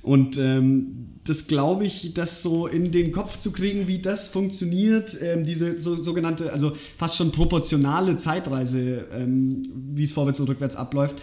[0.08, 5.18] Und ähm, das glaube ich, das so in den Kopf zu kriegen, wie das funktioniert,
[5.22, 10.78] ähm, diese so, sogenannte, also fast schon proportionale Zeitreise, ähm, wie es vorwärts und rückwärts
[10.78, 11.18] abläuft.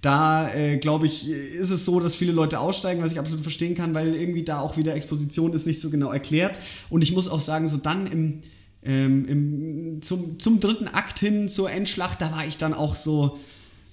[0.00, 3.74] Da äh, glaube ich, ist es so, dass viele Leute aussteigen, was ich absolut verstehen
[3.74, 6.58] kann, weil irgendwie da auch wieder Exposition ist nicht so genau erklärt.
[6.88, 8.40] Und ich muss auch sagen, so dann im,
[8.82, 13.38] ähm, im, zum, zum dritten Akt hin zur Endschlacht, da war ich dann auch so,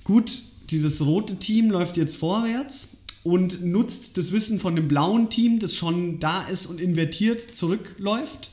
[0.05, 0.31] gut,
[0.69, 5.75] dieses rote Team läuft jetzt vorwärts und nutzt das Wissen von dem blauen Team, das
[5.75, 8.51] schon da ist und invertiert zurückläuft.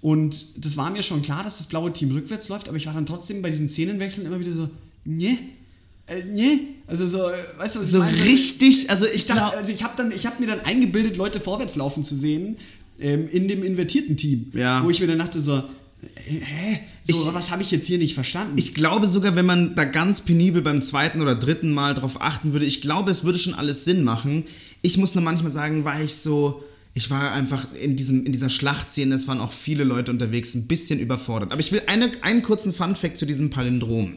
[0.00, 2.94] Und das war mir schon klar, dass das blaue Team rückwärts läuft, aber ich war
[2.94, 4.70] dann trotzdem bei diesen Szenenwechseln immer wieder so,
[5.04, 5.38] nee,
[6.06, 6.58] äh, nee.
[6.86, 8.24] Also so, äh, weißt du, was So ich meine?
[8.24, 9.56] richtig, also ich glaube.
[9.56, 12.56] also ich habe dann, ich habe mir dann eingebildet, Leute vorwärts laufen zu sehen
[13.00, 14.84] ähm, in dem invertierten Team, Ja.
[14.84, 15.62] wo ich mir dann dachte so,
[16.26, 16.78] Hä?
[17.08, 18.54] So, Ich- was habe ich jetzt hier nicht verstanden?
[18.58, 22.52] Ich glaube sogar, wenn man da ganz penibel beim zweiten oder dritten Mal drauf achten
[22.52, 24.44] würde, ich glaube, es würde schon alles Sinn machen.
[24.82, 26.62] Ich muss nur manchmal sagen, war ich so,
[26.94, 30.66] ich war einfach in, diesem, in dieser Schlachtszene, es waren auch viele Leute unterwegs, ein
[30.68, 31.50] bisschen überfordert.
[31.50, 34.14] Aber ich will eine, einen kurzen Funfact zu diesem Palindrom.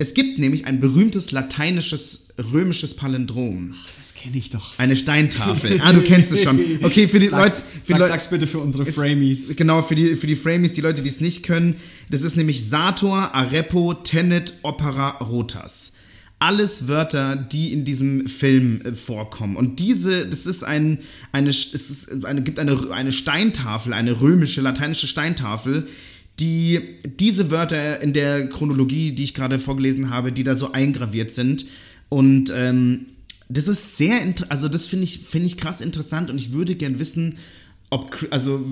[0.00, 3.74] Es gibt nämlich ein berühmtes lateinisches, römisches Palindrom.
[3.98, 4.78] das kenne ich doch.
[4.78, 5.78] Eine Steintafel.
[5.84, 6.58] Ah, du kennst es schon.
[6.82, 7.62] Okay, für die Sag's, Leute.
[7.84, 9.54] Für sag, Leute sag's bitte für unsere Framies.
[9.56, 11.76] Genau, für die, für die Framies, die Leute, die es nicht können.
[12.08, 15.96] Das ist nämlich Sator, Arepo, Tenet, Opera, Rotas.
[16.38, 19.54] Alles Wörter, die in diesem Film äh, vorkommen.
[19.56, 21.00] Und diese, das ist ein,
[21.32, 25.86] eine, es ist eine, gibt eine, eine Steintafel, eine römische, lateinische Steintafel,
[26.40, 26.80] die
[27.18, 31.66] diese Wörter in der Chronologie, die ich gerade vorgelesen habe, die da so eingraviert sind.
[32.08, 33.06] Und ähm,
[33.48, 34.18] das ist sehr,
[34.48, 37.36] also das finde ich, finde ich krass interessant und ich würde gern wissen,
[37.90, 38.64] ob, also,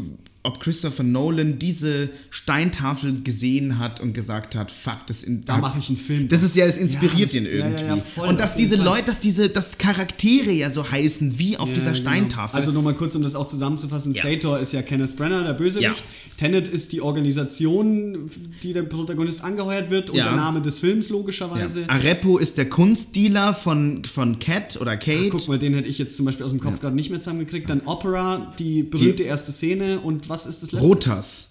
[0.45, 5.79] ob Christopher Nolan diese Steintafel gesehen hat und gesagt hat, fuck, das in, Da mache
[5.79, 6.29] ich einen Film.
[6.29, 7.59] Das ist ja, es inspiriert Ja, ihn das- ja,
[7.89, 8.11] ja, irgendwie.
[8.15, 8.77] voll, und dass diese.
[8.77, 12.03] Leute, dass diese, dass Charaktere ja so heißen wie auf dieser genau.
[12.03, 12.59] Steintafel.
[12.59, 14.15] Also nochmal kurz, um das auch zusammenzufassen.
[14.15, 16.05] Sator ist ja Kenneth Brenner, der Bösewicht.
[16.39, 18.31] Tenet ist die Organisation,
[18.63, 21.85] die der Protagonist angeheuert wird und der Name des Films logischerweise.
[21.89, 25.31] Arepo ist der Kunstdealer von, von Cat oder Kate.
[25.31, 27.69] Guck mal, den hätte ich jetzt zum Beispiel aus dem Kopf gerade nicht mehr zusammengekriegt.
[27.69, 29.99] Dann Opera, die berühmte erste Szene.
[29.99, 30.87] Und was ist das letzte?
[30.87, 31.51] Rotas.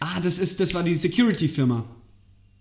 [0.00, 1.84] Ah, das, ist, das war die Security-Firma.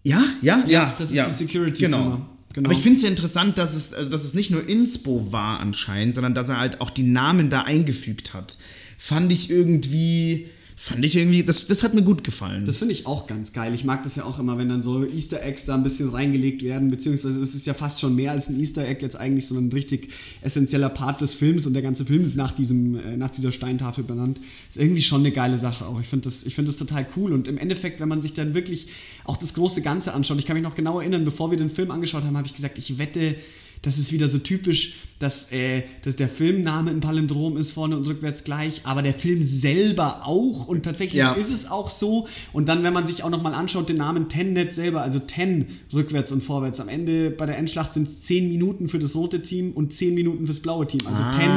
[0.03, 0.95] Ja, ja, ja.
[0.97, 1.27] das ist ja.
[1.27, 1.97] die Security-Firma.
[1.97, 2.29] Genau.
[2.53, 2.69] Genau.
[2.69, 5.59] Aber ich finde es ja interessant, dass es, also dass es nicht nur Inspo war
[5.59, 8.57] anscheinend, sondern dass er halt auch die Namen da eingefügt hat.
[8.97, 10.49] Fand ich irgendwie,
[10.83, 12.65] fand ich irgendwie, das, das hat mir gut gefallen.
[12.65, 13.73] Das finde ich auch ganz geil.
[13.73, 16.61] Ich mag das ja auch immer, wenn dann so Easter Eggs da ein bisschen reingelegt
[16.61, 19.69] werden, beziehungsweise es ist ja fast schon mehr als ein Easter Egg jetzt eigentlich, sondern
[19.69, 20.09] ein richtig
[20.41, 24.03] essentieller Part des Films und der ganze Film ist nach, diesem, äh, nach dieser Steintafel
[24.03, 24.41] benannt.
[24.67, 26.01] Ist irgendwie schon eine geile Sache auch.
[26.01, 28.87] Ich finde das, find das total cool und im Endeffekt, wenn man sich dann wirklich
[29.23, 31.91] auch das große Ganze anschaut, ich kann mich noch genau erinnern, bevor wir den Film
[31.91, 33.35] angeschaut haben, habe ich gesagt, ich wette,
[33.83, 38.05] das ist wieder so typisch, dass, äh, dass der Filmname ein Palindrom ist, vorne und
[38.07, 41.33] rückwärts gleich, aber der Film selber auch und tatsächlich Ja.
[41.33, 42.27] ist es auch so.
[42.51, 46.31] Und dann, wenn man sich auch nochmal anschaut, den Namen Tennet selber, also Ten rückwärts
[46.33, 46.81] und vorwärts.
[46.81, 50.13] Am Ende bei der Endschlacht sind es 10 Minuten für das rote Team und 10
[50.13, 51.01] Minuten fürs blaue Team.
[51.05, 51.49] Also Ah, Ten,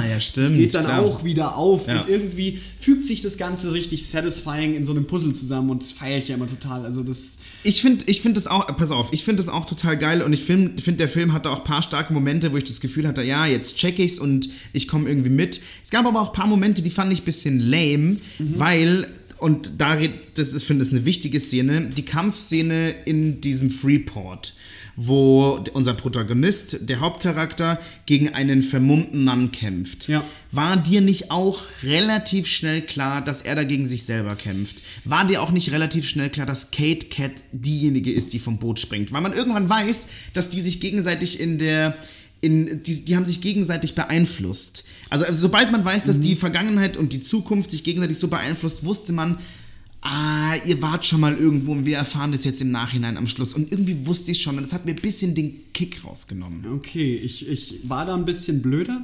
[0.00, 0.10] Ten.
[0.10, 1.02] ja, stimmt, Das geht dann klar.
[1.02, 1.88] auch wieder auf.
[1.88, 2.02] Ja.
[2.02, 5.90] Und irgendwie fügt sich das Ganze richtig satisfying in so einem Puzzle zusammen und das
[5.92, 6.84] feiere ich ja immer total.
[6.84, 7.38] Also das.
[7.64, 10.32] Ich finde ich find das auch, pass auf, ich finde das auch total geil und
[10.32, 13.06] ich finde, find, der Film hatte auch ein paar starke Momente, wo ich das Gefühl
[13.06, 15.60] hatte, ja, jetzt check ich's und ich komme irgendwie mit.
[15.82, 19.72] Es gab aber auch ein paar Momente, die fand ich ein bisschen lame, weil, und
[19.78, 19.98] da,
[20.34, 24.54] das ist, finde ich, eine wichtige Szene, die Kampfszene in diesem Freeport
[25.00, 30.08] wo unser Protagonist, der Hauptcharakter, gegen einen vermummten Mann kämpft.
[30.08, 30.24] Ja.
[30.50, 34.82] War dir nicht auch relativ schnell klar, dass er dagegen sich selber kämpft?
[35.04, 38.80] War dir auch nicht relativ schnell klar, dass Kate Cat diejenige ist, die vom Boot
[38.80, 39.12] springt?
[39.12, 41.96] Weil man irgendwann weiß, dass die sich gegenseitig in der.
[42.40, 44.84] In, die, die haben sich gegenseitig beeinflusst.
[45.10, 48.84] Also, also sobald man weiß, dass die Vergangenheit und die Zukunft sich gegenseitig so beeinflusst,
[48.84, 49.38] wusste man,
[50.00, 53.54] ah, ihr wart schon mal irgendwo und wir erfahren das jetzt im Nachhinein am Schluss.
[53.54, 56.66] Und irgendwie wusste ich schon, und das hat mir ein bisschen den Kick rausgenommen.
[56.74, 59.02] Okay, ich, ich war da ein bisschen blöder.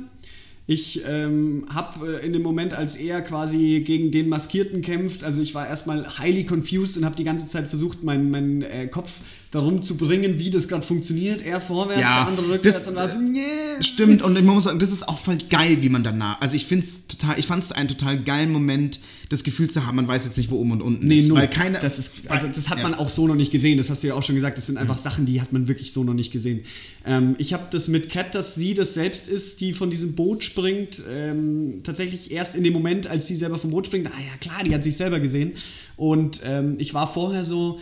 [0.66, 5.42] Ich ähm, habe äh, in dem Moment, als er quasi gegen den Maskierten kämpft, also
[5.42, 9.10] ich war erstmal highly confused und habe die ganze Zeit versucht, meinen meinen, äh, Kopf
[9.50, 11.44] darum zu bringen, wie das gerade funktioniert.
[11.44, 13.82] Er vorwärts, Ja, der andere rückwärts das- und so, yeah.
[13.82, 16.40] Stimmt, und ich muss sagen, das ist auch voll geil, wie man danach.
[16.40, 19.86] Also ich finde es total, ich fand es einen total geilen Moment, das Gefühl zu
[19.86, 21.28] haben, man weiß jetzt nicht, wo oben und unten Nee, ist.
[21.28, 21.38] null.
[21.38, 22.82] Weil keine, das ist, also das hat Ja.
[22.84, 23.78] man auch so noch nicht gesehen.
[23.78, 24.58] Das hast du ja auch schon gesagt.
[24.58, 26.60] Das sind einfach Sachen, die hat man wirklich so noch nicht gesehen.
[27.06, 30.44] Ähm, ich habe das mit Cat, dass sie das selbst ist, die von diesem Boot
[30.44, 31.02] springt.
[31.10, 34.06] Ähm, tatsächlich erst in dem Moment, als sie selber vom Boot springt.
[34.08, 35.52] Ah ja, klar, die hat sich selber gesehen.
[35.96, 37.80] Und ähm, ich war vorher so,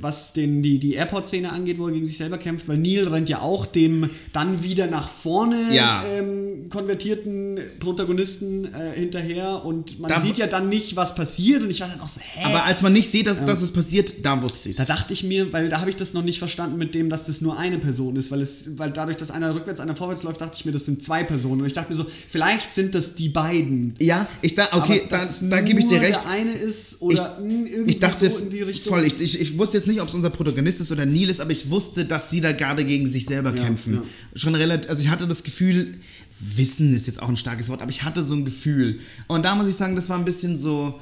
[0.00, 3.28] was den, die, die Airport-Szene angeht, wo er gegen sich selber kämpft, weil Neil rennt
[3.28, 6.04] ja auch dem dann wieder nach vorne Ja.
[6.06, 11.70] ähm, konvertierten Protagonisten äh, hinterher und man Da- sieht ja dann nicht, was passiert und
[11.70, 12.44] ich war dann auch so, hä?
[12.44, 14.88] aber als man nicht sieht, dass, dass es passiert, da wusste ich Da es.
[14.88, 17.40] dachte ich mir, weil da habe ich das noch nicht verstanden mit dem, dass das
[17.40, 20.54] nur eine Person ist, weil es, weil dadurch, dass einer rückwärts, einer vorwärts läuft, dachte
[20.58, 21.60] ich mir, das sind zwei Personen.
[21.62, 23.94] Und ich dachte mir so, vielleicht sind das die beiden.
[23.98, 26.22] Ja, ich da, okay, da, da gebe ich dir recht.
[26.24, 28.92] Der eine ist oder mh, irgendwie Ich dachte so in die Richtung.
[28.94, 31.40] voll, ich, ich, ich wusste jetzt nicht, ob es unser Protagonist ist oder Neil ist,
[31.40, 33.94] aber ich wusste, dass sie da gerade gegen sich selber kämpfen.
[33.94, 34.02] ja.
[34.34, 35.98] Schon relativ, also ich hatte das Gefühl,
[36.40, 39.00] Wissen ist jetzt auch ein starkes Wort, aber ich hatte so ein Gefühl.
[39.26, 41.00] Und da muss ich sagen, das war ein bisschen so,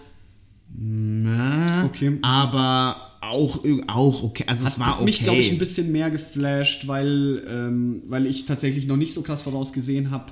[0.76, 2.18] na, Okay.
[2.22, 4.44] aber auch, auch okay.
[4.46, 5.04] Also es war Hat okay.
[5.04, 9.22] mich, glaube ich, ein bisschen mehr geflasht, weil, ähm, weil ich tatsächlich noch nicht so
[9.22, 10.26] krass vorausgesehen habe,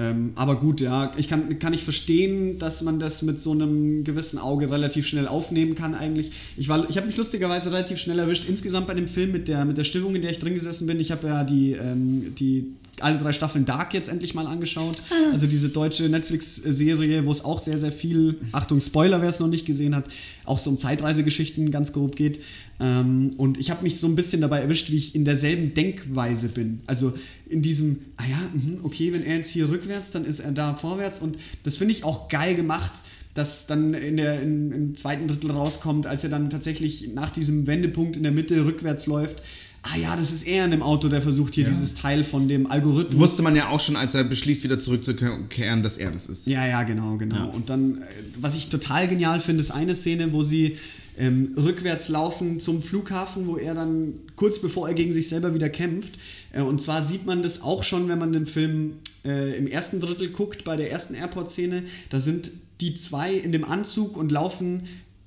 [0.00, 4.02] Ähm, aber gut, ja, ich kann, kann ich verstehen, dass man das mit so einem
[4.02, 6.32] gewissen Auge relativ schnell aufnehmen kann eigentlich.
[6.56, 9.76] Ich, ich habe mich lustigerweise relativ schnell erwischt, insgesamt bei dem Film mit der, mit
[9.76, 11.00] der Stimmung, in der ich drin gesessen bin.
[11.00, 14.96] Ich habe ja die, ähm, die alle drei Staffeln Dark jetzt endlich mal angeschaut.
[15.10, 15.32] Ah.
[15.34, 19.48] Also diese deutsche Netflix-Serie, wo es auch sehr, sehr viel, Achtung, Spoiler, wer es noch
[19.48, 20.04] nicht gesehen hat,
[20.46, 22.40] auch so um Zeitreisegeschichten ganz grob geht.
[22.80, 26.48] Ähm, und ich habe mich so ein bisschen dabei erwischt, wie ich in derselben Denkweise
[26.48, 26.80] bin.
[26.86, 27.12] Also
[27.48, 30.74] in diesem, ah ja, mhm, okay, wenn er jetzt hier rückwärts, dann ist er da
[30.74, 31.20] vorwärts.
[31.20, 32.92] Und das finde ich auch geil gemacht
[33.32, 37.68] das dann in der, in, im zweiten Drittel rauskommt, als er dann tatsächlich nach diesem
[37.68, 39.40] Wendepunkt in der Mitte rückwärts läuft
[39.82, 41.70] ah ja, das ist er in dem Auto, der versucht hier ja.
[41.70, 43.14] dieses Teil von dem Algorithmus.
[43.14, 46.46] Das wusste man ja auch schon, als er beschließt, wieder zurückzukehren, dass er das ist.
[46.46, 47.36] Ja, ja, genau, genau.
[47.36, 47.44] Ja.
[47.44, 48.04] Und dann, äh,
[48.40, 50.76] was ich total genial finde, ist eine Szene, wo sie
[51.20, 55.68] ähm, rückwärts laufen zum Flughafen, wo er dann kurz bevor er gegen sich selber wieder
[55.68, 56.14] kämpft.
[56.52, 58.94] Äh, und zwar sieht man das auch schon, wenn man den Film
[59.24, 61.82] äh, im ersten Drittel guckt, bei der ersten Airport-Szene.
[62.08, 62.50] Da sind
[62.80, 64.84] die zwei in dem Anzug und laufen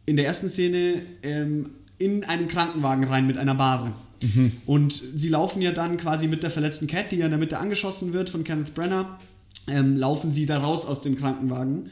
[0.07, 1.69] in der ersten Szene ähm,
[1.99, 3.93] in einen Krankenwagen rein mit einer Bahre.
[4.21, 4.51] Mhm.
[4.65, 7.59] Und sie laufen ja dann quasi mit der verletzten Cat, die ja in der Mitte
[7.59, 9.19] angeschossen wird von Kenneth Brenner,
[9.67, 11.89] ähm, laufen sie da raus aus dem Krankenwagen.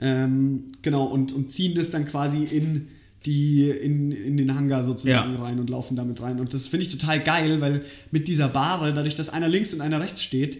[0.00, 2.88] Ähm, genau, und, und ziehen das dann quasi in
[3.26, 5.42] die in, in den Hangar sozusagen ja.
[5.42, 6.40] rein und laufen damit rein.
[6.40, 9.80] Und das finde ich total geil, weil mit dieser Bahre, dadurch, dass einer links und
[9.80, 10.58] einer rechts steht,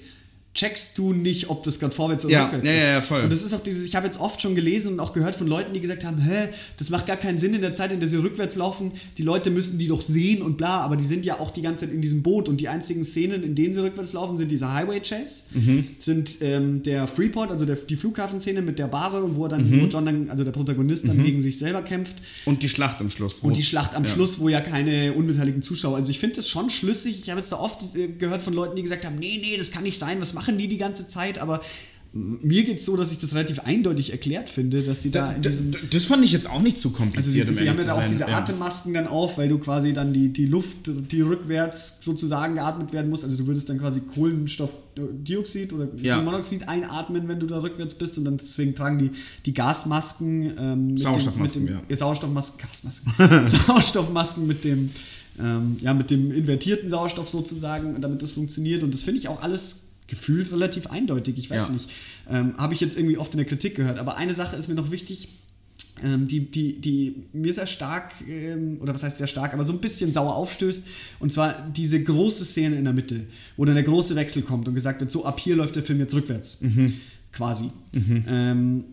[0.54, 2.82] checkst du nicht, ob das gerade vorwärts oder ja, rückwärts ja, ist.
[2.82, 3.22] Ja, ja, voll.
[3.22, 5.46] Und das ist auch dieses, ich habe jetzt oft schon gelesen und auch gehört von
[5.46, 8.08] Leuten, die gesagt haben, hä, das macht gar keinen Sinn in der Zeit, in der
[8.08, 8.92] sie rückwärts laufen.
[9.16, 11.86] Die Leute müssen die doch sehen und bla, aber die sind ja auch die ganze
[11.86, 14.74] Zeit in diesem Boot und die einzigen Szenen, in denen sie rückwärts laufen, sind dieser
[14.74, 15.86] Highway Chase, mhm.
[15.98, 19.82] sind ähm, der Freeport, also der, die Flughafenszene mit der Bahre, wo er dann, mhm.
[19.82, 21.24] wo John dann, also der Protagonist dann mhm.
[21.24, 22.16] gegen sich selber kämpft.
[22.44, 23.40] Und die Schlacht am Schluss.
[23.40, 24.10] Und die Schlacht am ja.
[24.10, 27.20] Schluss, wo ja keine unbeteiligten Zuschauer, also ich finde das schon schlüssig.
[27.22, 29.70] Ich habe jetzt da oft äh, gehört von Leuten, die gesagt haben, nee, nee, das
[29.70, 31.38] kann nicht sein, was machen die die ganze Zeit?
[31.38, 31.60] Aber
[32.14, 35.32] mir geht es so, dass ich das relativ eindeutig erklärt finde, dass sie da, da
[35.32, 35.72] in diesem.
[35.90, 37.46] Das fand ich jetzt auch nicht zu kompliziert.
[37.46, 40.12] Also sie, sie haben ja da auch diese Atemmasken dann auf, weil du quasi dann
[40.12, 43.24] die, die Luft, die rückwärts sozusagen geatmet werden muss.
[43.24, 46.20] Also du würdest dann quasi Kohlenstoffdioxid oder ja.
[46.20, 48.18] Monoxid einatmen, wenn du da rückwärts bist.
[48.18, 49.10] Und dann deswegen tragen die,
[49.46, 50.52] die Gasmasken.
[50.58, 51.96] Ähm, Sauerstoffmasken, dem, ja.
[51.96, 53.58] Sauerstoffmasken, Gasmasken.
[53.66, 54.90] Sauerstoffmasken mit dem.
[55.40, 58.82] Ähm, ja, mit dem invertierten Sauerstoff sozusagen, damit das funktioniert.
[58.82, 61.38] Und das finde ich auch alles gefühlt relativ eindeutig.
[61.38, 61.74] Ich weiß ja.
[61.74, 61.90] nicht.
[62.30, 63.98] Ähm, Habe ich jetzt irgendwie oft in der Kritik gehört.
[63.98, 65.28] Aber eine Sache ist mir noch wichtig,
[66.02, 69.72] ähm, die, die, die mir sehr stark, ähm, oder was heißt sehr stark, aber so
[69.72, 70.84] ein bisschen sauer aufstößt.
[71.20, 73.20] Und zwar diese große Szene in der Mitte,
[73.56, 76.00] wo dann der große Wechsel kommt und gesagt wird, so ab hier läuft der Film
[76.00, 76.62] jetzt rückwärts.
[76.62, 76.94] Mhm.
[77.32, 77.70] Quasi.
[77.92, 78.84] Mhm.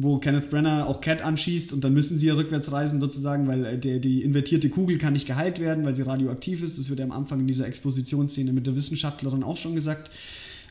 [0.00, 3.64] Wo Kenneth Brenner auch Cat anschießt und dann müssen sie ja rückwärts reisen sozusagen, weil
[3.64, 6.78] äh, der, die invertierte Kugel kann nicht geheilt werden, weil sie radioaktiv ist.
[6.78, 10.10] Das wird ja am Anfang in dieser Expositionsszene mit der Wissenschaftlerin auch schon gesagt.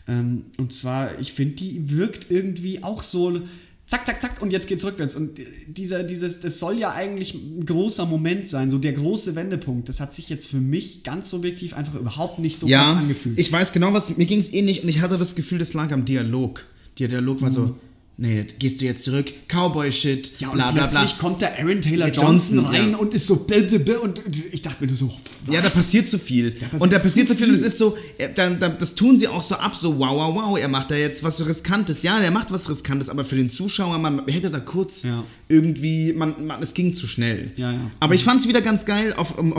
[0.08, 3.42] Ähm, und zwar, ich finde, die wirkt irgendwie auch so
[3.90, 5.16] zack, zack, zack und jetzt geht's rückwärts.
[5.16, 5.32] Und
[5.68, 9.90] dieser, dieses, das soll ja eigentlich ein großer Moment sein, so der große Wendepunkt.
[9.90, 13.40] Das hat sich jetzt für mich ganz subjektiv einfach überhaupt nicht so ja, angefühlt.
[13.40, 15.92] Ich weiß genau, was mir ging es ähnlich und ich hatte das Gefühl, das lag
[15.92, 16.66] am Dialog.
[17.00, 17.54] Der Dialog war mhm.
[17.54, 17.76] so
[18.20, 21.08] nee, gehst du jetzt zurück, Cowboy-Shit, ja, und bla bla bla.
[21.20, 22.98] kommt der Aaron Taylor Johnson, Johnson, rein ja.
[22.98, 23.48] und ist so
[24.04, 25.56] und ich dachte mir so, was?
[25.56, 26.52] Ja, da passiert zu viel.
[26.52, 27.46] Da passiert und da passiert zu viel.
[27.46, 27.56] viel.
[27.56, 27.98] und es ist so,
[28.36, 30.96] da, da, das tun sie auch so ab, so wow, wow, wow, er macht da
[30.96, 32.04] jetzt was Riskantes.
[32.04, 35.24] Ja, der macht was Riskantes, aber für den Zuschauer, man hätte da kurz ja.
[35.50, 37.52] Irgendwie, man, man, es ging zu schnell.
[37.56, 37.92] Ja, ja.
[38.00, 39.54] Aber ich fand es wieder ganz geil, auf, um,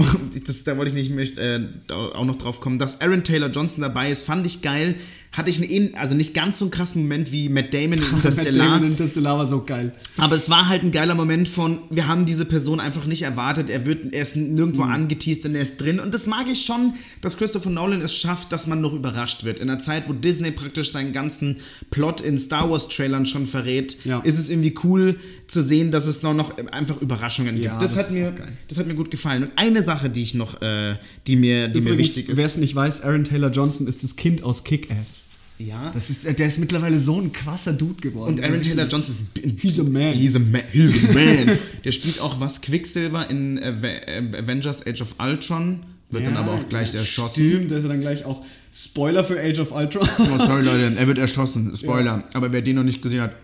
[0.46, 1.40] das, da wollte ich nicht möchte,
[1.88, 4.94] äh, auch noch drauf kommen, dass Aaron Taylor Johnson dabei ist, fand ich geil
[5.32, 8.64] hatte ich einen, also nicht ganz so einen krassen Moment wie Matt Damon in Interstellar.
[8.64, 9.92] Matt Damon in Interstellar war so geil.
[10.16, 13.70] Aber es war halt ein geiler Moment von, wir haben diese Person einfach nicht erwartet,
[13.70, 14.92] er wird, er ist nirgendwo mhm.
[14.92, 16.00] angeteased und er ist drin.
[16.00, 19.60] Und das mag ich schon, dass Christopher Nolan es schafft, dass man noch überrascht wird.
[19.60, 21.58] In einer Zeit, wo Disney praktisch seinen ganzen
[21.90, 24.18] Plot in Star Wars Trailern schon verrät, ja.
[24.20, 25.14] ist es irgendwie cool
[25.46, 27.64] zu sehen, dass es noch, noch einfach Überraschungen gibt.
[27.64, 28.32] Ja, das, das, hat mir,
[28.68, 29.44] das hat mir gut gefallen.
[29.44, 32.36] Und eine Sache, die ich noch, äh, die mir, die Übrigens, mir wichtig ist.
[32.36, 35.26] Wer es nicht weiß, Aaron Taylor Johnson ist das Kind aus Kick-Ass.
[35.58, 35.90] Ja.
[35.92, 38.34] Das ist, der ist mittlerweile so ein krasser Dude geworden.
[38.34, 39.60] Und Aaron Taylor Johnson ist.
[39.60, 40.12] He's a man.
[40.12, 40.62] He's a man.
[40.72, 41.58] He's a man.
[41.84, 45.80] der spielt auch was Quicksilver in Avengers Age of Ultron.
[46.08, 47.46] Wird ja, dann aber auch gleich erschossen.
[47.46, 50.08] Stimmt, der ist dann gleich auch Spoiler für Age of Ultron.
[50.18, 51.76] oh, sorry Leute, er wird erschossen.
[51.76, 52.18] Spoiler.
[52.18, 52.28] Ja.
[52.34, 53.36] Aber wer den noch nicht gesehen hat.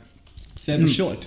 [0.58, 0.88] Selber hm.
[0.88, 1.18] schuld.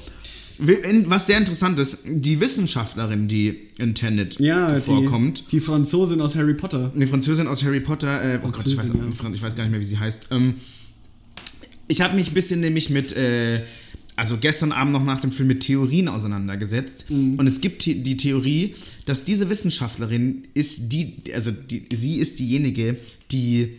[0.59, 5.45] Was sehr interessant ist, die Wissenschaftlerin, die in Tenet ja, vorkommt.
[5.47, 6.91] Die, die Franzosin aus Harry Potter.
[6.93, 9.29] Die Französin aus Harry Potter, äh, oh Gott, ich weiß, ja.
[9.29, 10.27] ich weiß, gar nicht mehr, wie sie heißt.
[10.31, 10.55] Ähm,
[11.87, 13.61] ich habe mich ein bisschen nämlich mit, äh,
[14.17, 17.09] also gestern Abend noch nach dem Film mit Theorien auseinandergesetzt.
[17.09, 17.39] Mhm.
[17.39, 22.97] Und es gibt die Theorie, dass diese Wissenschaftlerin ist die, also die, sie ist diejenige,
[23.31, 23.77] die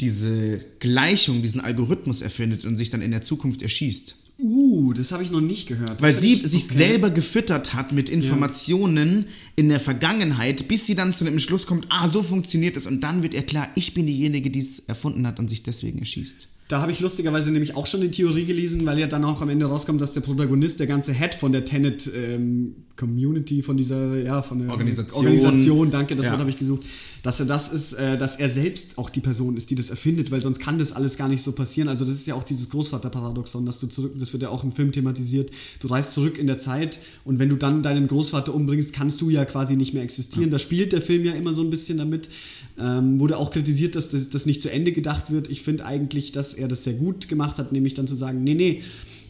[0.00, 4.16] diese Gleichung, diesen Algorithmus erfindet und sich dann in der Zukunft erschießt.
[4.40, 6.00] Uh, das habe ich noch nicht gehört.
[6.00, 6.74] Weil Das sie find ich- sich okay.
[6.74, 9.26] selber gefüttert hat mit Informationen
[9.56, 12.86] in der Vergangenheit, bis sie dann zu dem Schluss kommt, ah, so funktioniert es.
[12.86, 15.98] Und dann wird ihr klar, ich bin diejenige, die es erfunden hat und sich deswegen
[15.98, 16.48] erschießt.
[16.68, 19.48] Da habe ich lustigerweise nämlich auch schon die Theorie gelesen, weil ja dann auch am
[19.48, 24.18] Ende rauskommt, dass der Protagonist, der ganze Head von der Tenet ähm, Community, von dieser,
[24.22, 25.24] ja, von der Organisation.
[25.26, 26.32] Organisation danke, das Ja.
[26.32, 26.82] Wort habe ich gesucht,
[27.28, 30.30] dass er das ist, äh, dass er selbst auch die Person ist, die das erfindet,
[30.30, 31.86] weil sonst kann das alles gar nicht so passieren.
[31.90, 34.72] Also das ist ja auch dieses Großvaterparadoxon, dass du zurück, das wird ja auch im
[34.72, 35.50] Film thematisiert,
[35.80, 39.28] du reist zurück in der Zeit und wenn du dann deinen Großvater umbringst, kannst du
[39.28, 40.50] ja quasi nicht mehr existieren.
[40.50, 42.30] Da spielt der Film ja immer so ein bisschen damit.
[42.78, 45.50] Ähm, wurde auch kritisiert, dass das, das nicht zu Ende gedacht wird.
[45.50, 48.54] Ich finde eigentlich, dass er das sehr gut gemacht hat, nämlich dann zu sagen, nee,
[48.54, 48.82] nee,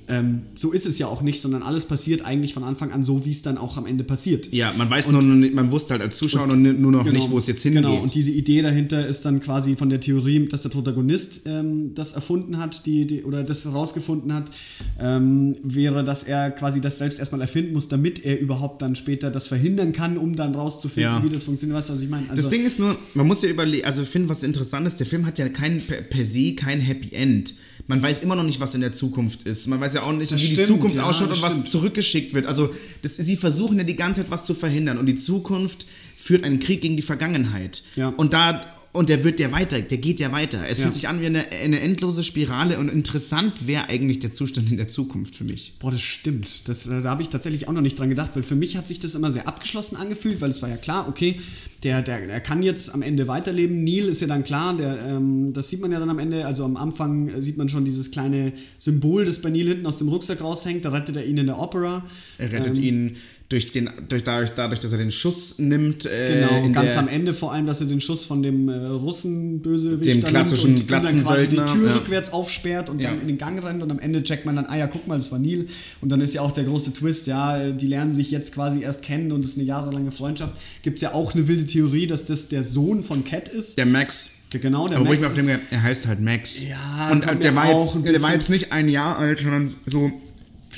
[0.08, 3.24] ähm, so ist es ja auch nicht, sondern alles passiert eigentlich von Anfang an so,
[3.26, 4.52] wie es dann auch am Ende passiert.
[4.52, 7.30] Ja, man weiß nur, noch nicht- man wusste halt als Zuschauer nur, nur noch nicht,
[7.30, 7.82] wo es jetzt hingeht.
[7.82, 11.94] Genau, und diese Idee dahinter ist dann quasi von der Theorie, dass der Protagonist ähm,
[11.94, 14.50] das erfunden hat, die, die, oder das herausgefunden hat,
[14.98, 19.30] ähm, wäre, dass er quasi das selbst erstmal erfinden muss, damit er überhaupt dann später
[19.30, 21.22] das verhindern kann, um dann rauszufinden, Ja.
[21.24, 21.76] wie das funktioniert.
[21.78, 22.28] Weißt du, was ich meine?
[22.30, 24.98] Also, Das Ding ist nur, man muss ja überlegen, also ich finde, was interessant ist,
[25.00, 27.54] der Film hat ja kein, per, per se kein Happy End.
[27.86, 29.66] Man weiß immer noch nicht, was in der Zukunft ist.
[29.68, 31.70] Man weiß ja auch nicht, Das wie die stimmt, Zukunft ja, ausschaut und was stimmt.
[31.70, 32.46] zurückgeschickt wird.
[32.46, 32.70] Also
[33.02, 35.86] das, sie versuchen ja die ganze Zeit was zu verhindern und die Zukunft
[36.16, 37.82] führt einen Krieg gegen die Vergangenheit.
[37.96, 38.08] Ja.
[38.08, 40.66] Und da und der wird ja weiter, der geht ja weiter.
[40.66, 40.84] Es Ja.
[40.84, 44.78] fühlt sich an wie eine, eine endlose Spirale und interessant wäre eigentlich der Zustand in
[44.78, 45.74] der Zukunft für mich.
[45.78, 46.62] Boah, das stimmt.
[46.64, 48.88] Das, äh, da habe ich tatsächlich auch noch nicht dran gedacht, weil für mich hat
[48.88, 51.38] sich das immer sehr abgeschlossen angefühlt, weil es war ja klar, okay,
[51.84, 53.84] der, der, der kann jetzt am Ende weiterleben.
[53.84, 56.44] Neil ist ja dann klar, der, ähm, das sieht man ja dann am Ende.
[56.46, 59.98] Also am Anfang äh, sieht man schon dieses kleine Symbol, das bei Neil hinten aus
[59.98, 60.84] dem Rucksack raushängt.
[60.84, 62.04] Da rettet er ihn in der Opera.
[62.38, 63.16] Er rettet Ähm, ihn
[63.50, 66.04] durch den, durch, dadurch, dadurch, dass er den Schuss nimmt.
[66.04, 68.76] Äh, Genau, ganz der, am Ende vor allem, dass er den Schuss von dem äh,
[68.76, 71.94] Russen böse Dem klassischen und dann quasi die Tür ja.
[71.94, 73.08] rückwärts aufsperrt und Ja.
[73.10, 75.16] dann in den Gang rennt und am Ende checkt man dann, ah ja, guck mal,
[75.16, 75.66] das war Neil
[76.02, 79.02] und dann ist ja auch der große Twist, ja, die lernen sich jetzt quasi erst
[79.02, 80.52] kennen und es ist eine jahrelange Freundschaft.
[80.82, 83.78] Gibt es ja auch eine wilde Theorie, dass das der Sohn von Cat ist.
[83.78, 84.28] Der Max.
[84.50, 86.56] Genau, der Aber wo ich Max mir ist- denke, er heißt halt Max.
[86.62, 90.10] Ja, und äh, der, war jetzt, der war jetzt nicht ein Jahr alt, sondern so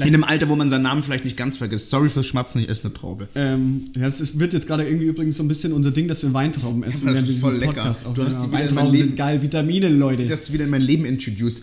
[0.00, 1.90] Vielleicht- in einem Alter, wo man seinen Namen vielleicht nicht ganz vergisst.
[1.90, 3.28] Sorry fürs Schmatzen, ich esse eine Traube.
[3.34, 6.22] Ähm, ja, es ist, wird jetzt gerade irgendwie übrigens so ein bisschen unser Ding, dass
[6.22, 7.06] wir Weintrauben essen.
[7.06, 7.72] Das während ist voll lecker.
[7.72, 10.22] Podcast Du hast Ja, die Weintrauben Leben- sind geil, Vitamine, Leute.
[10.26, 11.62] Das hast du wieder in mein Leben introduced.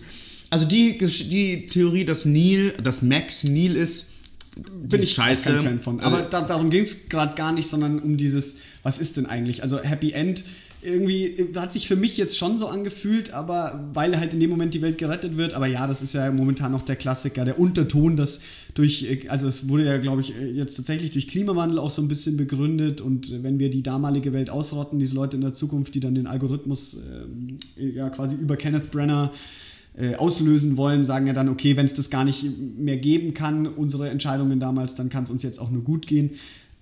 [0.50, 4.12] Also die, die Theorie, dass Neil, dass Max Neil ist,
[4.82, 5.50] bin ich scheiße.
[5.52, 6.00] kein Fan von.
[6.00, 9.26] Aber Also, da, darum ging es gerade gar nicht, sondern um dieses, was ist denn
[9.26, 9.62] eigentlich?
[9.62, 10.42] Also Happy End
[10.82, 14.50] irgendwie äh, hat sich für mich jetzt schon so angefühlt, aber weil halt in dem
[14.50, 15.54] Moment die Welt gerettet wird.
[15.54, 18.42] Aber ja, das ist ja momentan noch der Klassiker, der Unterton, das
[18.74, 22.02] durch, äh, also es wurde ja, glaube ich, äh, jetzt tatsächlich durch Klimawandel auch so
[22.02, 25.54] ein bisschen begründet und äh, wenn wir die damalige Welt ausrotten, diese Leute in der
[25.54, 29.32] Zukunft, die dann den Algorithmus ähm, ja quasi über Kenneth Brenner
[29.96, 32.44] äh, auslösen wollen, sagen ja dann, okay, wenn es das gar nicht
[32.78, 36.30] mehr geben kann, unsere Entscheidungen damals, dann kann es uns jetzt auch nur gut gehen.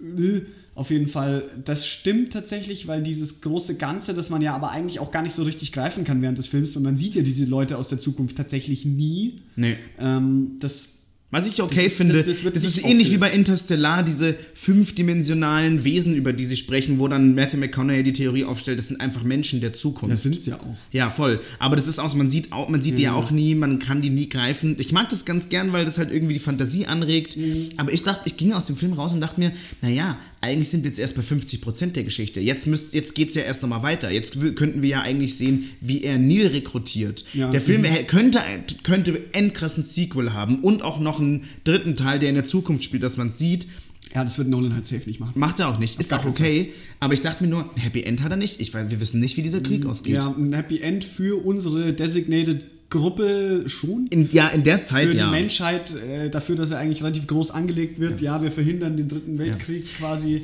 [0.01, 0.43] Äh,
[0.77, 5.01] Auf jeden Fall, das stimmt tatsächlich, weil dieses große Ganze, das man ja aber eigentlich
[5.01, 7.47] auch gar nicht so richtig greifen kann während des Films, und man sieht ja diese
[7.47, 9.41] Leute aus der Zukunft tatsächlich nie.
[9.57, 9.75] nee.
[9.99, 10.93] Ähm, das
[11.33, 14.05] Was ich okay Das ist- finde, das- das, das wird ist ähnlich wie bei Interstellar,
[14.05, 18.89] diese fünfdimensionalen Wesen, über die sie sprechen, wo dann Matthew McConaughey die Theorie aufstellt, das
[18.89, 20.13] sind einfach Menschen der Zukunft.
[20.13, 20.77] das sind es ja auch.
[20.93, 21.41] Ja, voll.
[21.59, 24.03] Aber das ist auch, man sieht auch, man sieht die ja auch nie, man kann
[24.03, 24.77] die nie greifen.
[24.79, 27.37] Ich mag das ganz gern, weil das halt irgendwie die Fantasie anregt.
[27.77, 29.51] Aber ich dachte, ich ging aus dem Film raus und dachte mir,
[29.83, 30.17] naja,
[30.47, 32.41] eigentlich sind wir jetzt erst bei 50% der Geschichte.
[32.41, 34.11] Jetzt, müsst, jetzt geht es ja erst nochmal weiter.
[34.11, 37.25] Jetzt könnten wir ja eigentlich sehen, wie er Neil rekrutiert.
[37.35, 37.51] Ja.
[37.51, 38.41] Der Film er könnte,
[38.83, 43.03] könnte endkrassen Sequel haben und auch noch einen dritten Teil, der in der Zukunft spielt,
[43.03, 43.67] dass man sieht.
[44.15, 45.39] Ja, das wird Nolan halt safe nicht machen.
[45.39, 45.99] Macht er auch nicht.
[45.99, 46.73] Ist auch okay.
[47.01, 48.61] Aber ich dachte mir nur, ein Happy End hat er nicht.
[48.61, 50.15] Ich, weil wir wissen nicht, wie dieser Krieg ausgeht.
[50.15, 54.07] Ja, ein Happy End für unsere designated Gruppe schon.
[54.09, 55.31] In, ja, in der Zeit, für die ja.
[55.31, 58.21] Menschheit, äh, dafür, dass er eigentlich relativ groß angelegt wird.
[58.21, 60.43] Ja, wir verhindern den dritten Weltkrieg quasi.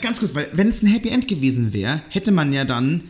[0.00, 3.02] Ganz kurz, weil wenn es ein Happy End gewesen wäre, hätte man ja dann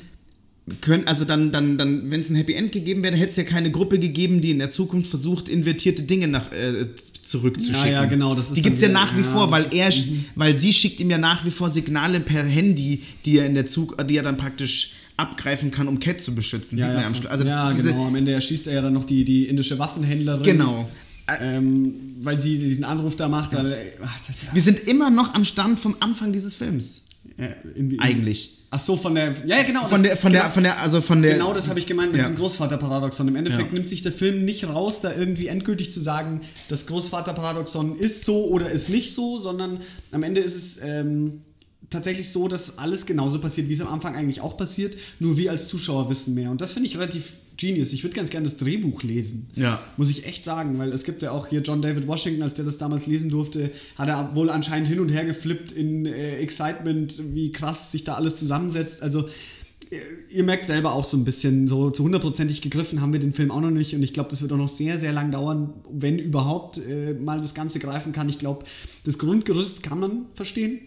[0.81, 3.43] können, also dann, dann, dann, wenn es ein Happy End gegeben wäre, hätte es ja
[3.43, 6.87] keine Gruppe gegeben, die in der Zukunft versucht, invertierte Dinge nach, äh,
[7.23, 7.93] zurückzuschicken.
[7.93, 9.89] Ja, ja, genau, das ist die gibt es ja nach wie ja, vor, weil er,
[9.89, 10.25] mhm.
[10.37, 13.67] weil sie schickt ihm ja nach wie vor Signale per Handy, die er in der
[13.67, 14.93] Zug, die er dann praktisch
[15.23, 16.77] abgreifen kann, um Cat zu beschützen.
[16.79, 17.31] Ja, Sieht man ja, am Schluss.
[17.31, 18.07] Also ja genau.
[18.07, 20.43] Am Ende erschießt er ja dann noch die, die indische Waffenhändlerin.
[20.43, 20.89] Genau.
[21.41, 23.55] Ähm, weil sie diesen Anruf da macht.
[23.55, 27.09] Weil, ach, das, Wir sind immer noch am Stand vom Anfang dieses Films.
[27.39, 28.59] ja, irgendwie- Eigentlich.
[28.75, 29.35] Ach so, von der.
[29.47, 29.85] Ja, ja, genau.
[29.85, 31.35] Von das- der, von genau, der, von der, also von der.
[31.35, 32.25] Genau das habe ich gemeint mit Ja.
[32.27, 33.29] diesem Großvaterparadoxon.
[33.29, 33.75] Im Endeffekt Ja.
[33.75, 38.47] nimmt sich der Film nicht raus, da irgendwie endgültig zu sagen, das Großvaterparadoxon ist so
[38.47, 39.79] oder ist nicht so, sondern
[40.11, 41.43] am Ende ist es, ähm,
[41.91, 45.51] tatsächlich so, dass alles genauso passiert, wie es am Anfang eigentlich auch passiert, nur wir
[45.51, 46.51] als Zuschauer wissen mehr.
[46.51, 47.93] Und das finde ich relativ genius.
[47.93, 49.49] Ich würde ganz gerne das Drehbuch lesen.
[49.55, 49.81] Ja.
[49.97, 52.65] Muss ich echt sagen, weil es gibt ja auch hier John David Washington, als der
[52.65, 57.35] das damals lesen durfte, hat er wohl anscheinend hin und her geflippt in äh, Excitement,
[57.35, 59.03] wie krass sich da alles zusammensetzt.
[59.03, 59.29] Also
[59.91, 59.99] äh,
[60.31, 63.51] ihr merkt selber auch so ein bisschen, so zu hundertprozentig gegriffen haben wir den Film
[63.51, 66.19] auch noch nicht und ich glaube, das wird auch noch sehr, sehr lang dauern, wenn
[66.19, 68.29] überhaupt äh, mal das Ganze greifen kann.
[68.29, 68.65] Ich glaube,
[69.05, 70.81] das Grundgerüst kann man verstehen,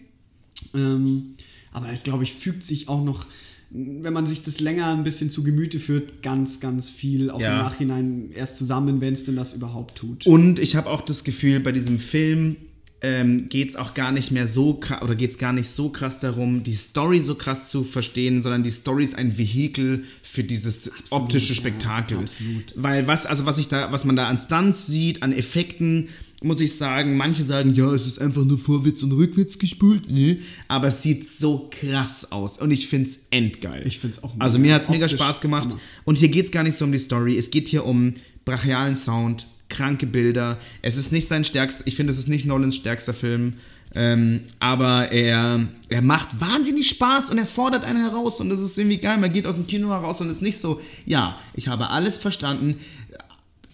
[0.74, 1.34] ähm,
[1.72, 3.26] aber ich glaube, ich fügt sich auch noch,
[3.70, 7.52] wenn man sich das länger ein bisschen zu Gemüte führt, ganz, ganz viel auch Ja.
[7.52, 10.26] im Nachhinein erst zusammen, wenn es denn das überhaupt tut.
[10.26, 12.56] Und ich habe auch das Gefühl, bei diesem Film
[13.02, 15.90] ähm, geht es auch gar nicht mehr so krass, oder geht es gar nicht so
[15.90, 20.42] krass darum, die Story so krass zu verstehen, sondern die Story ist ein Vehikel für
[20.44, 22.18] dieses optische ja, Spektakel.
[22.18, 22.72] absolut.
[22.74, 26.08] Weil was, also was ich da, was man da an Stunts sieht, an Effekten,
[26.42, 30.10] muss ich sagen, manche sagen, ja, es ist einfach nur vorwärts und rückwärts gespult.
[30.10, 33.86] Nee, aber es sieht so krass aus und ich finde es endgeil.
[33.86, 34.68] Ich find's auch Also mega.
[34.68, 35.70] mir hat es mega Spaß gemacht.
[35.70, 35.80] Hammer.
[36.04, 37.38] Und hier geht es gar nicht so um die Story.
[37.38, 38.12] Es geht hier um
[38.44, 40.58] brachialen Sound, kranke Bilder.
[40.82, 43.54] Es ist nicht sein stärkster, ich finde, es ist nicht Nolans stärkster Film.
[43.94, 48.76] Ähm, aber er, er macht wahnsinnig Spaß und er fordert einen heraus und das ist
[48.76, 49.16] irgendwie geil.
[49.16, 52.76] Man geht aus dem Kino heraus und ist nicht so, ja, ich habe alles verstanden.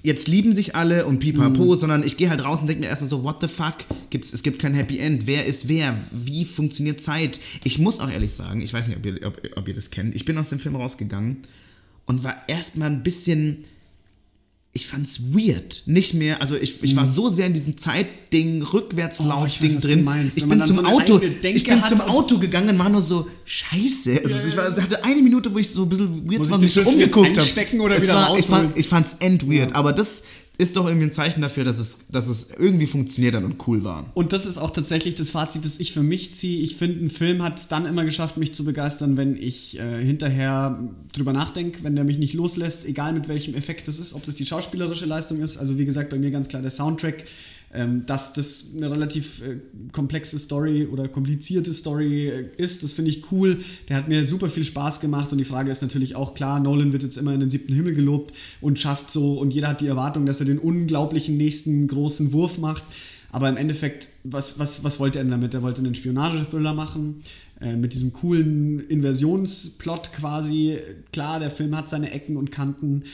[0.04, 3.08] Jetzt lieben sich alle und pipapo, sondern ich gehe halt raus und denke mir erstmal
[3.08, 3.76] so, what the fuck?
[4.10, 5.26] Gibt's, es gibt kein Happy End.
[5.26, 5.96] Wer ist wer?
[6.10, 7.38] Wie funktioniert Zeit?
[7.62, 10.16] Ich muss auch ehrlich sagen, ich weiß nicht, ob ihr, ob, ob ihr das kennt.
[10.16, 11.38] Ich bin aus dem Film rausgegangen
[12.06, 13.58] und war erstmal ein bisschen.
[14.74, 15.82] Ich fand's weird.
[15.84, 18.62] Nicht mehr, also ich, ich war so sehr in diesem Zeitding, Mhm.
[18.62, 20.04] Oh, ich Rückwärtslaufding du drin.
[20.04, 20.38] meinst.
[20.38, 24.22] Ich bin zum so Auto, ich bin zum Auto gegangen und war nur so, scheiße.
[24.24, 26.62] Also ich, war, ich hatte eine Minute, wo ich so ein bisschen weird Muss war
[26.62, 27.46] ich und mich umgeguckt habe.
[28.08, 28.68] war, ich, rausholen?
[28.68, 30.22] fand, ich fand's end weird, aber das
[30.62, 33.84] ist doch irgendwie ein Zeichen dafür, dass es, dass es irgendwie funktioniert hat und cool
[33.84, 34.10] war.
[34.14, 36.62] Und das ist auch tatsächlich das Fazit, das ich für mich ziehe.
[36.62, 40.02] Ich finde, ein Film hat es dann immer geschafft, mich zu begeistern, wenn ich äh,
[40.04, 40.78] hinterher
[41.12, 44.36] drüber nachdenke, wenn der mich nicht loslässt, egal mit welchem Effekt das ist, ob das
[44.36, 45.56] die schauspielerische Leistung ist.
[45.58, 47.24] Also wie gesagt, bei mir ganz klar der Soundtrack.
[47.74, 49.56] Ähm, dass das eine relativ äh,
[49.92, 53.58] komplexe Story oder komplizierte Story äh, ist, das finde ich cool.
[53.88, 56.92] Der hat mir super viel Spaß gemacht und die Frage ist natürlich auch klar, Nolan
[56.92, 59.86] wird jetzt immer in den siebten Himmel gelobt und schafft so und jeder hat die
[59.86, 62.84] Erwartung, dass er den unglaublichen nächsten großen Wurf macht.
[63.30, 65.54] Aber im Endeffekt, was, was, was wollte er denn damit?
[65.54, 67.22] Er wollte einen Spionage-Thriller machen,
[67.62, 70.78] äh, mit diesem coolen Inversionsplot quasi.
[71.10, 73.04] Klar, der Film hat seine Ecken und Kanten.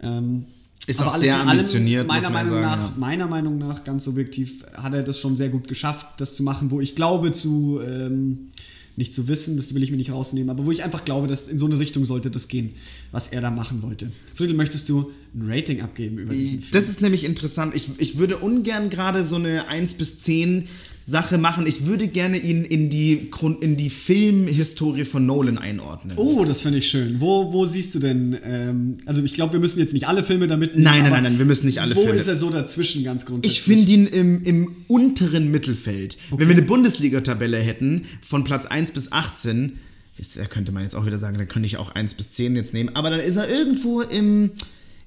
[0.00, 0.46] Ähm,
[0.86, 2.94] Ist aber auch alles sehr ambitioniert, meiner muss man Meinung sagen, nach, ja.
[2.96, 6.70] meiner Meinung nach, ganz subjektiv, hat er das schon sehr gut geschafft, das zu machen,
[6.70, 8.50] wo ich glaube zu, ähm,
[8.96, 11.48] nicht zu wissen, das will ich mir nicht rausnehmen, aber wo ich einfach glaube, dass
[11.48, 12.70] in so eine Richtung sollte das gehen,
[13.10, 14.10] was er da machen wollte.
[14.34, 16.70] Friedel, möchtest du ein Rating abgeben über diesen Film?
[16.72, 17.74] Das ist nämlich interessant.
[17.74, 20.68] Ich, ich würde ungern gerade so eine 1 bis 10
[21.08, 21.68] Sache machen.
[21.68, 23.30] Ich würde gerne ihn in die,
[23.60, 26.16] in die Filmhistorie von Nolan einordnen.
[26.18, 27.20] Oh, das finde ich schön.
[27.20, 30.48] Wo, wo siehst du denn, ähm, also ich glaube, wir müssen jetzt nicht alle Filme
[30.48, 32.18] damit Nein, nein, aber nein, nein, wir müssen nicht alle wo Filme.
[32.18, 33.58] ist er so dazwischen ganz grundsätzlich?
[33.58, 36.16] Ich finde ihn im, im unteren Mittelfeld.
[36.36, 39.78] Wenn wir eine Bundesliga-Tabelle hätten, von Platz 1 bis 18,
[40.18, 42.56] jetzt, da könnte man jetzt auch wieder sagen, dann könnte ich auch 1 bis 10
[42.56, 44.50] jetzt nehmen, aber dann ist er irgendwo im,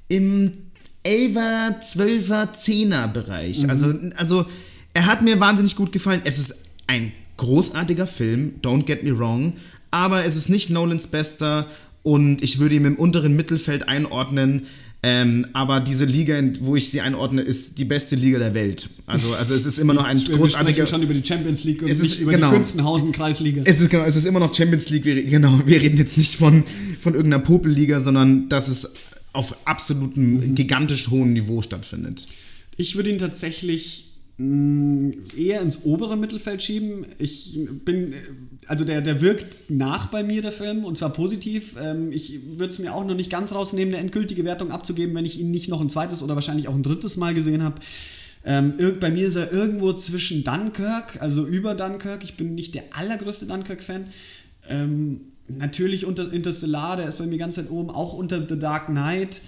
[0.07, 0.53] im
[1.05, 3.63] 11er, 12er, 10er Bereich.
[3.63, 3.69] Mhm.
[3.69, 4.45] Also, also,
[4.93, 6.21] er hat mir wahnsinnig gut gefallen.
[6.25, 9.53] Es ist ein großartiger Film, don't get me wrong,
[9.91, 11.67] aber es ist nicht Nolans bester
[12.03, 14.63] und ich würde ihn im unteren Mittelfeld einordnen.
[15.01, 18.89] Ähm, aber diese Liga, wo ich sie einordne, ist die beste Liga der Welt.
[19.05, 20.85] Also, also es ist immer noch ein wir großartiger.
[20.87, 22.49] schon über die Champions League und Es ist- über genau.
[22.49, 23.61] die Günstenhausen-Kreisliga.
[23.63, 25.05] Es ist, genau, es ist immer noch Champions League.
[25.05, 26.65] Wir, genau, wir reden jetzt nicht von,
[26.99, 28.95] von irgendeiner Popelliga, sondern dass es
[29.31, 32.25] auf absolutem gigantisch hohem Niveau stattfindet.
[32.75, 34.08] Ich würde ihn tatsächlich
[34.39, 37.05] eher ins obere Mittelfeld schieben.
[37.17, 38.13] Ich bin,
[38.67, 41.75] also der, der wirkt nach bei mir, der Film, und zwar positiv.
[41.81, 45.25] Ähm, ich würde es mir auch noch nicht ganz rausnehmen, eine endgültige Wertung abzugeben, wenn
[45.25, 47.81] ich ihn nicht noch ein zweites oder wahrscheinlich auch ein drittes Mal gesehen habe.
[48.45, 52.23] Ähm, bei mir ist er irgendwo zwischen Dunkirk, also über Dunkirk.
[52.23, 54.05] Ich bin nicht der allergrößte Dunkirk-Fan.
[54.69, 55.19] Ähm,
[55.49, 59.41] natürlich unter Interstellar, der ist bei mir ganz weit oben, auch unter The Dark Knight.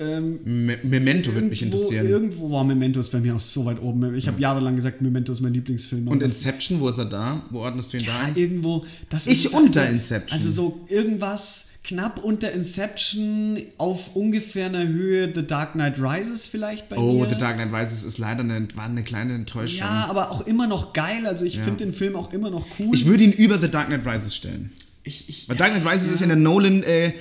[0.00, 2.08] Ähm, Me Memento würde mich interessieren.
[2.08, 4.14] Irgendwo war Memento ist bei mir auch so weit oben.
[4.14, 6.08] Ich habe jahrelang gesagt, Memento ist mein Lieblingsfilm.
[6.08, 7.44] Und Inception, wo ist er da?
[7.50, 8.28] Wo ordnest du ihn da?
[8.28, 8.84] ja, irgendwo.
[9.10, 10.38] Das Ich ist unter also, Inception.
[10.38, 16.88] Also so irgendwas knapp unter Inception auf ungefähr einer Höhe The Dark Knight Rises vielleicht
[16.88, 17.28] bei Oh, mir.
[17.28, 19.80] The Dark Knight Rises ist leider eine, war eine kleine Enttäuschung.
[19.80, 21.26] Ja, aber auch immer noch geil.
[21.26, 22.94] Also ich finde den Film auch immer noch cool.
[22.94, 24.70] Ich würde ihn über The Dark Knight Rises stellen.
[25.04, 27.12] ich, ich, Weil Dark Knight Rises ist in der Nolan, äh,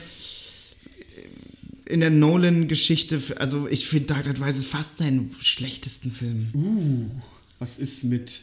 [1.90, 6.48] in der Nolan-Geschichte, also ich finde Dark Knight Rises fast seinen schlechtesten Film.
[6.54, 7.10] Uh,
[7.60, 8.40] was ist mit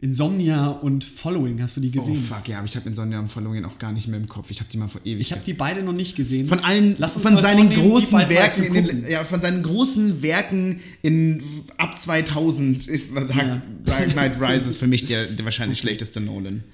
[0.00, 2.16] Insomnia und Following, hast du die Oh gesehen?
[2.16, 4.50] fuck, ja, aber ich habe Insomnia und Following auch gar nicht mehr im Kopf.
[4.50, 5.20] Ich habe die mal vor ewig.
[5.20, 6.48] ich habe die beide noch nicht gesehen.
[6.48, 10.80] von allen, Lass uns von seinen großen Werken, in den, ja, von seinen großen Werken
[11.02, 11.40] in
[11.76, 13.62] ab 2000 ist Dark, Ja.
[13.84, 16.64] Dark Knight Rises für mich der, der wahrscheinlich schlechteste Nolan.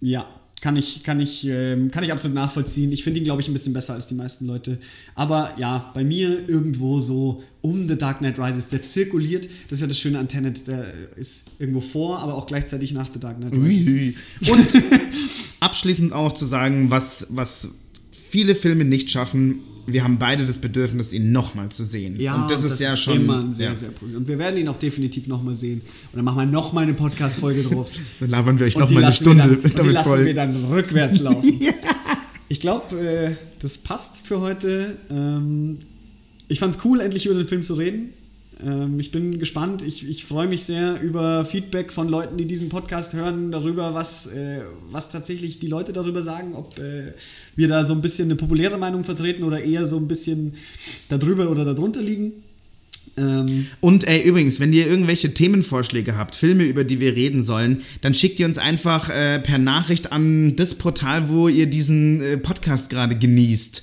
[0.00, 0.28] Ja,
[0.60, 2.92] kann ich, kann ich, ähm, kann ich absolut nachvollziehen.
[2.92, 4.78] Ich finde ihn, glaube ich, ein bisschen besser als die meisten Leute.
[5.14, 9.48] Aber ja, bei mir irgendwo so um The Dark Knight Rises, der zirkuliert.
[9.68, 10.86] Das ist ja das Schöne an Tenet, der
[11.16, 14.14] ist irgendwo vor, aber auch gleichzeitig nach The Dark Knight Rises.
[14.48, 14.82] Und
[15.60, 19.60] abschließend auch zu sagen, was, was viele Filme nicht schaffen,
[19.92, 22.18] wir haben beide das Bedürfnis, ihn nochmal zu sehen.
[22.20, 23.16] Ja, und das ist ja schon.
[23.16, 23.74] immer ein sehr, ja.
[23.74, 24.18] sehr positiv.
[24.18, 25.80] Und wir werden ihn auch definitiv nochmal sehen.
[25.80, 27.94] Und dann machen wir nochmal eine Podcast-Folge drauf.
[28.20, 30.24] Dann labern wir euch nochmal eine Stunde dann, und die damit lassen voll.
[30.24, 31.60] wir dann rückwärts laufen.
[32.48, 33.30] Ich glaube, äh,
[33.60, 34.96] das passt für heute.
[35.10, 35.78] Ähm,
[36.48, 38.10] ich fand es cool, endlich über den Film zu reden.
[38.64, 39.82] Ähm, ich bin gespannt.
[39.82, 44.26] Ich, ich freue mich sehr über Feedback von Leuten, die diesen Podcast hören, darüber, was,
[44.34, 47.12] äh, was tatsächlich die Leute darüber sagen, ob äh,
[47.56, 50.54] wir da so ein bisschen eine populäre Meinung vertreten oder eher so ein bisschen
[51.08, 52.32] darüber oder darunter liegen.
[53.16, 57.82] Ähm, Und ey, übrigens, wenn ihr irgendwelche Themenvorschläge habt, Filme, über die wir reden sollen,
[58.02, 62.36] dann schickt ihr uns einfach äh, per Nachricht an das Portal, wo ihr diesen äh,
[62.36, 63.82] Podcast gerade genießt.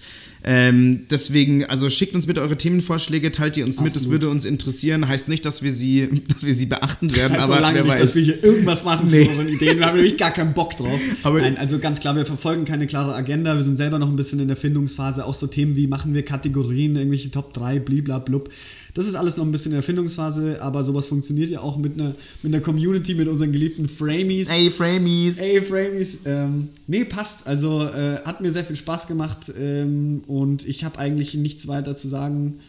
[0.49, 4.11] Ähm, deswegen, also schickt uns bitte eure Themenvorschläge, teilt die uns mit, das Absolut.
[4.21, 5.05] würde uns interessieren.
[5.05, 7.87] Heißt nicht, dass wir sie, dass wir sie beachten Das werden, heißt aber wer nicht,
[7.93, 7.99] weiß.
[7.99, 9.27] dass wir hier irgendwas machen Nee.
[9.27, 9.79] unsere Ideen.
[9.79, 10.99] Wir haben nämlich gar keinen Bock drauf.
[11.25, 13.55] Nein, also ganz klar, wir verfolgen keine klare Agenda.
[13.57, 15.25] Wir sind selber noch ein bisschen in der Findungsphase.
[15.25, 18.49] Auch so Themen wie machen wir Kategorien, irgendwelche Top 3, bliblablub.
[18.97, 21.93] Das ist alles noch ein bisschen in der Findungsphase, aber sowas funktioniert ja auch mit
[21.93, 24.49] einer, mit einer Community, mit unseren geliebten Framies.
[24.49, 25.37] Ey, Framies.
[25.37, 26.21] Ey, Framies.
[26.25, 27.45] Ähm, nee, passt.
[27.45, 31.95] Also äh, hat mir sehr viel Spaß gemacht ähm, und ich habe eigentlich nichts weiter
[31.95, 32.59] zu sagen.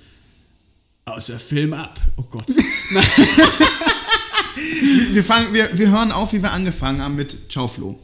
[1.07, 1.99] Außer Film ab.
[2.19, 2.45] Oh Gott.
[5.13, 7.99] Wir, fangen, wir, wir hören auf, wie wir angefangen haben mit Ciao Flo.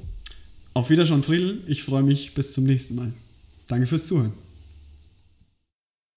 [0.73, 1.63] Auf Wiedersehen, Friedel.
[1.67, 3.13] Ich freue mich bis zum nächsten Mal.
[3.69, 4.33] Danke fürs Zuhören.